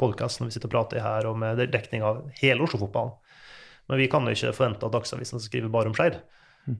[0.00, 3.16] podkasten vi sitter og prater i her, og med dekning av hele Oslo-fotballen.
[3.90, 6.20] Men vi kan jo ikke forvente at Dagsavisen skal skrive bare om Skeid.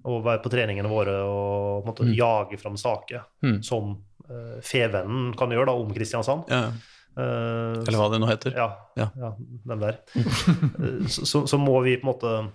[0.05, 2.15] Og være på treningene våre og måte, Mm.
[2.17, 3.63] jage fram saker Mm.
[3.65, 3.97] som
[4.31, 6.45] uh, Fevennen kan gjøre da, om Kristiansand.
[6.49, 6.71] Ja.
[7.19, 8.53] Uh, Eller hva det nå heter.
[8.57, 9.09] ja, Ja.
[9.19, 9.33] ja.
[9.67, 9.99] den der.
[10.17, 12.53] Eh, så, så, så må vi på en måte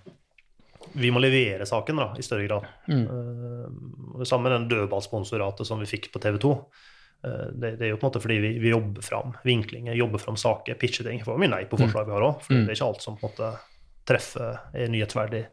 [0.96, 2.64] Vi må levere saken da, i større grad.
[2.88, 3.06] Mm.
[3.06, 6.52] Uh, sammen med den dødballsponsoratet som vi fikk på TV 2.
[7.26, 10.18] Eh, det, det er jo på en måte fordi vi, vi jobber fram vinklinger, jobber
[10.22, 11.20] fram saker, pitcher ting.
[11.26, 12.64] For mye nei på forslag vi har òg, for Mm.
[12.64, 13.52] det er ikke alt som på en måte
[14.06, 15.44] treffer, er nyhetsverdig.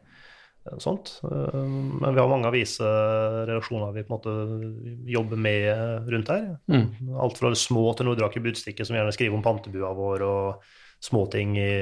[0.78, 1.20] Sånt.
[1.24, 1.54] Eh,
[2.00, 6.46] Men vi har mange aviseredaksjoner vi på en måte jobber med rundt her.
[6.72, 7.16] Mm.
[7.20, 10.68] Alt fra det små til Nordraker Budstikke, som gjerne skriver om pantebua vår og
[11.04, 11.72] småting i,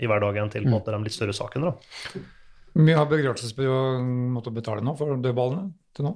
[0.00, 1.74] i hverdagen, til på en måte de litt større sakene.
[2.74, 3.80] Hvor mye har begravelsesbyrå
[4.34, 6.14] måttet betale nå for dødballene til nå?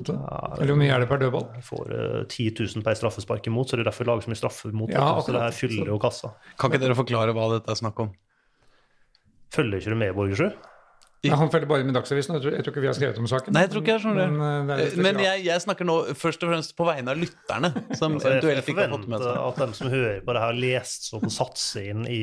[0.00, 1.48] Eller hvor mye er det per dødball?
[1.58, 4.32] Jeg får uh, 10 000 per straffespark imot, så det er derfor vi lager så
[4.32, 4.92] mye straffer mot.
[4.92, 6.32] Ja, så det her fyller jo kassa.
[6.60, 8.12] Kan ikke dere forklare hva dette er snakk om?
[9.52, 10.69] Følger ikke du med, Borgersrud?
[11.20, 12.32] Ja, han følger bare med Dagsavisen.
[12.38, 13.52] Jeg tror, jeg tror ikke vi har skrevet om saken.
[13.52, 14.28] Nei, jeg tror ikke jeg skjønner det.
[14.32, 17.20] Men, eh, det er Men jeg, jeg snakker nå først og fremst på vegne av
[17.20, 20.36] lytterne, som jeg, jeg eventuelt ikke har fått med seg at de som hører på
[20.36, 22.22] det har lest og satt seg inn i,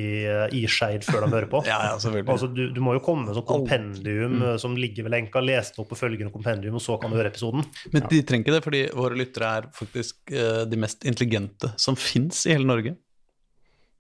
[0.58, 1.64] i Skeid før de hører på.
[1.68, 2.32] Ja, ja, selvfølgelig.
[2.32, 4.46] Altså, du, du må jo komme med sånn kompendium mm.
[4.64, 7.66] som ligger ved lenka, lest opp på følgende kompendium, og så kan du høre episoden.
[7.94, 12.00] Men de trenger ikke det, fordi våre lyttere er faktisk eh, de mest intelligente som
[12.00, 12.96] fins i hele Norge.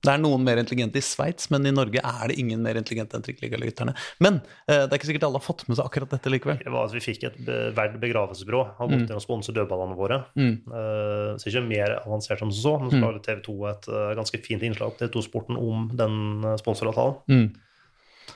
[0.05, 3.17] Det er noen mer intelligente i Sveits, men i Norge er det ingen mer intelligente
[3.17, 3.95] enn trikkeligalytterne.
[4.23, 4.39] Men
[4.69, 6.59] eh, det er ikke sikkert alle har fått med seg akkurat dette likevel.
[6.61, 8.61] Det var at Vi fikk et be- verd begravelsesbyrå.
[8.77, 10.19] Har gått inn og sponset dødballene våre.
[10.37, 10.53] Mm.
[10.69, 14.43] Eh, så ikke mer avansert som så, Nå skal lagde TV 2 et eh, ganske
[14.45, 17.17] fint innslag TV 2-sporten om den uh, sponsoravtalen.
[17.27, 17.47] Mm.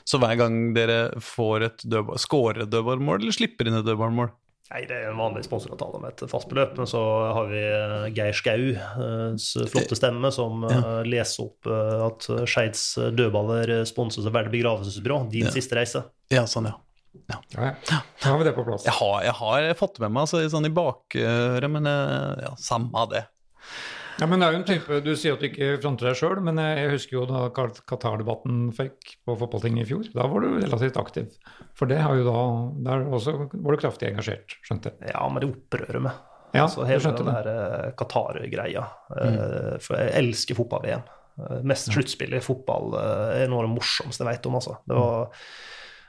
[0.07, 4.31] Så hver gang dere får et dødball, scorer et dødballmål, eller slipper inn et dødballmål
[4.71, 6.77] Nei, det er en vanlig sponsoravtale med et fast beløp.
[6.79, 7.01] Men så
[7.35, 11.01] har vi eh, Geir Skaus flotte stemme som ja.
[11.03, 12.85] leser opp eh, at Skeids
[13.17, 15.25] dødballer eh, sponses av Verd begravelsesbyrå.
[15.33, 15.51] Din Ja.
[15.51, 16.05] siste reise.
[16.31, 16.77] Ja, sånn, ja.
[17.27, 17.99] Ja, ja.
[18.23, 18.85] Da har vi det på plass.
[18.87, 22.95] Jeg har, jeg har fått med meg altså, sånn i bakøret, men eh, ja, samme
[22.95, 23.25] av det.
[24.19, 26.41] Ja, men det er jo en type, Du sier at du ikke fronter deg sjøl,
[26.43, 30.09] men jeg, husker jo da Qatar-debatten fikk på fotballtinget i fjor.
[30.15, 31.31] Da var du relativt aktiv.
[31.77, 32.41] For det har jo da
[32.89, 35.13] Der også var du kraftig engasjert, skjønte jeg.
[35.13, 36.19] Ja, men det opprører meg.
[36.51, 38.85] Ja, altså, hele skjønte den der eh, Qatar-greia.
[39.15, 39.41] Mm.
[39.79, 41.05] For jeg elsker fotball-VM.
[41.39, 44.57] Eh, Mest sluttspill i fotball eh, er noe av det morsomste jeg vet om.
[44.59, 44.75] Altså.
[44.87, 45.45] Det var,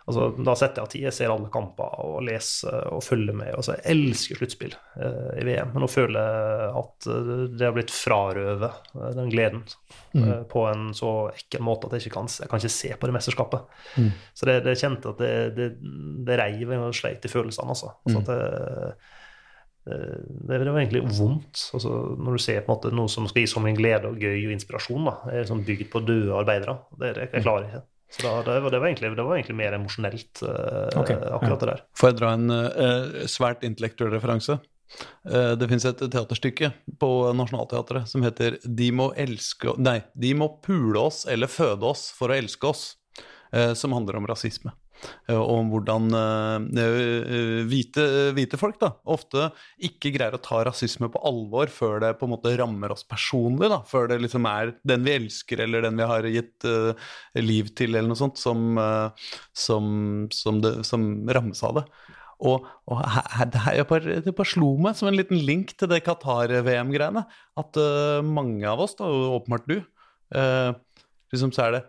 [0.06, 1.04] altså, da setter jeg av tid.
[1.06, 3.52] Jeg ser alle kamper og leser og følger med.
[3.56, 7.76] Altså, jeg elsker sluttspill eh, i VM, men nå føler jeg at eh, det har
[7.76, 9.64] blitt frarøvet eh, den gleden
[10.18, 13.10] eh, på en så ekkel måte at jeg ikke kan, jeg kan ikke se på
[13.10, 13.80] det mesterskapet.
[14.34, 15.72] Så det, det kjente at det, det,
[16.26, 17.94] det reiv og sleit i følelsene, altså.
[18.06, 19.02] altså at det,
[19.84, 21.64] det, det var egentlig vondt.
[21.74, 24.20] Altså, når du ser på en måte noe som skal gi så mye glede og
[24.20, 26.76] gøy og inspirasjon, da, er liksom bygd på døde arbeidere.
[26.94, 27.82] Det, det jeg klarer ikke.
[28.12, 31.62] Så da, det, var, det, var egentlig, det var egentlig mer emosjonelt, uh, okay, akkurat
[31.62, 31.82] det der.
[31.96, 34.58] Får jeg dra en uh, svært intellektuell referanse?
[35.24, 40.50] Uh, det fins et teaterstykke på Nationaltheatret som heter 'De må elske Nei, de må
[40.64, 42.96] pule oss eller føde oss for å elske oss',
[43.52, 44.74] eh, som handler om rasisme.
[45.26, 48.04] Eh, om hvordan eh, eh, hvite,
[48.36, 49.48] hvite folk da, ofte
[49.82, 53.70] ikke greier å ta rasisme på alvor før det på en måte rammer oss personlig.
[53.72, 56.92] da, Før det liksom er den vi elsker eller den vi har gitt uh,
[57.38, 59.86] liv til, eller noe sånt, som, uh, som,
[60.34, 61.86] som, det, som rammes av det.
[62.42, 66.02] Og, og her, det, bare, det bare slo meg som en liten link til det
[66.06, 67.24] Qatar-VM-greiene.
[67.58, 69.78] At uh, mange av oss, da, åpenbart du,
[71.32, 71.82] liksom så er det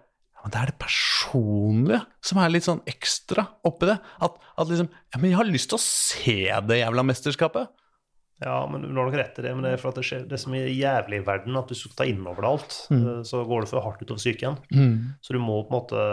[0.43, 3.95] men det er det personlige som er litt sånn ekstra oppi det.
[4.25, 6.37] At, at liksom Ja, men jeg har lyst til å se
[6.67, 7.71] det jævla mesterskapet.
[8.43, 9.53] Ja, men du har nok rett i det.
[9.55, 11.77] Men det er for at det skjer det som er jævlig i verden, at du
[11.79, 12.77] skal ta inn over det alt.
[12.91, 13.05] Mm.
[13.29, 14.59] Så går det for hardt utover psyken.
[14.73, 15.15] Mm.
[15.23, 16.03] Så du må på en måte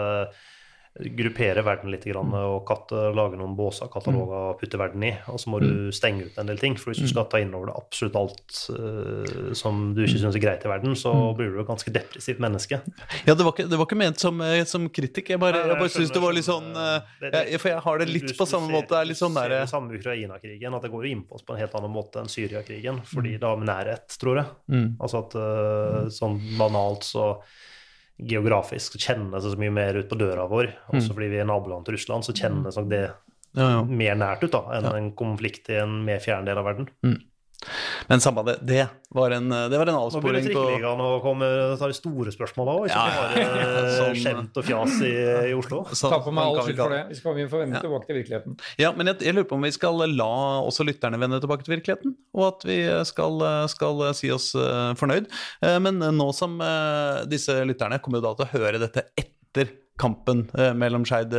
[0.91, 5.11] gruppere verden litt og katte, lage noen båser, kataloger å putte verden i.
[5.31, 5.91] Og så må du mm.
[5.95, 6.75] stenge ut en del ting.
[6.79, 7.11] For hvis du mm.
[7.13, 10.71] skal ta inn over det absolutt alt uh, som du ikke syns er greit i
[10.71, 11.23] verden, så mm.
[11.39, 12.81] blir du et ganske depressivt menneske.
[13.23, 15.31] Ja, det var ikke, det var ikke ment som, eh, som, kritikk.
[15.31, 18.11] Jeg bare, jeg bare syns det var litt sånn uh, jeg, For jeg har det
[18.11, 18.91] litt på samme måte.
[18.91, 21.55] Det er litt sånn der, det samme Ukraina-krigen, at det går inn på oss på
[21.55, 22.99] en helt annen måte enn Syria-krigen.
[23.07, 24.55] Fordi det har med nærhet, tror jeg.
[24.75, 24.87] Mm.
[24.99, 27.31] Altså at uh, sånn banalt så
[28.27, 30.71] geografisk kjennes så mye mer ut på døra vår.
[30.91, 31.15] Også mm.
[31.15, 33.81] fordi vi er naboland til Russland, så kjennes nok det ja, ja.
[33.87, 34.93] mer nært ut da, enn ja.
[34.99, 36.89] en konflikt i en mer fjern del av verden.
[37.05, 37.17] Mm.
[38.09, 41.09] Men samme det, det var en, det var en avsporing på Nå begynner trikkeligaen å
[41.23, 41.49] komme
[41.79, 45.11] ta de store spørsmåla òg, ikke ja, bare sånn, skjemt og fjas i,
[45.51, 45.81] i Oslo.
[45.91, 47.01] Så, Ta på meg all skyld for det.
[47.11, 47.83] Vi skal vende ja.
[47.83, 48.57] tilbake til virkeligheten.
[48.81, 50.31] Ja, men jeg, jeg, lurer på om vi skal la
[50.63, 54.51] også lytterne vende tilbake til virkeligheten, og at vi skal, skal si oss
[54.99, 55.29] fornøyd.
[55.83, 56.57] Men nå som
[57.31, 60.47] disse lytterne kommer jo da til å høre dette etter kampen
[60.79, 61.35] mellom Skeid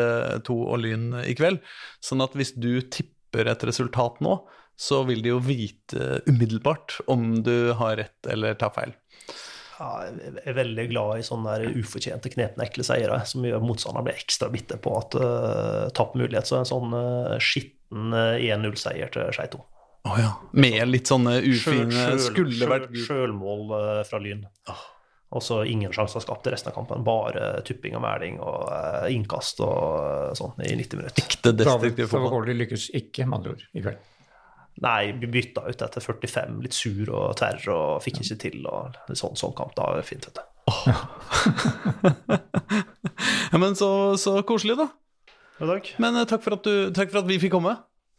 [0.46, 1.62] 2 og Lyn i kveld,
[2.04, 4.42] sånn at hvis du tipper et resultat nå
[4.76, 8.94] så vil de jo vite umiddelbart om du har rett eller tar feil.
[9.82, 14.20] Ja, jeg er veldig glad i sånne ufortjente knepne, ekle seire som gjør motstanderen blir
[14.20, 16.46] ekstra bitter på at uh, tapt mulighet.
[16.46, 19.62] Så en sånn uh, skitten uh, 1-0-seier til Skei 2.
[20.10, 20.32] Oh, ja.
[20.58, 24.44] Med litt sånne ufine Skulle vært Sjølmål uh, fra Lyn.
[24.70, 24.88] Oh.
[25.32, 27.04] Og så ingen sjanser skapt i resten av kampen.
[27.06, 28.68] Bare tupping og mæling og
[29.10, 31.24] innkast og sånn i 90 minutter.
[31.24, 32.42] Ekte destruktiv fotball.
[32.44, 34.10] David lykkes ikke, med andre ord, i kveld.
[34.80, 38.66] Nei, vi bytta ut etter 45, litt sur og tverr og fikk ikke til.
[38.66, 40.42] og Sånn, sånn kamp, da er det fint, vet du.
[40.72, 40.86] Oh.
[43.52, 44.86] ja, men så, så, koselig, da.
[45.58, 45.86] Ja, takk.
[46.02, 47.74] Men uh, takk, for at du, takk, for at vi fikk komme.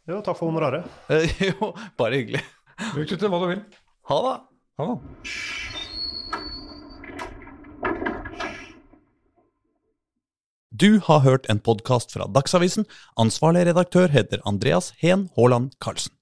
[0.08, 0.82] Jo, takk for honoraret.
[1.10, 2.42] Uh, jo, bare hyggelig.
[2.94, 3.62] Bruk det til hva du vil.
[4.12, 4.36] Ha det.
[4.80, 4.98] Ha det.
[10.74, 12.88] Du har hørt en podkast fra Dagsavisen.
[13.20, 16.14] Ansvarlig redaktør heter Andreas Heen Haaland Karlsen.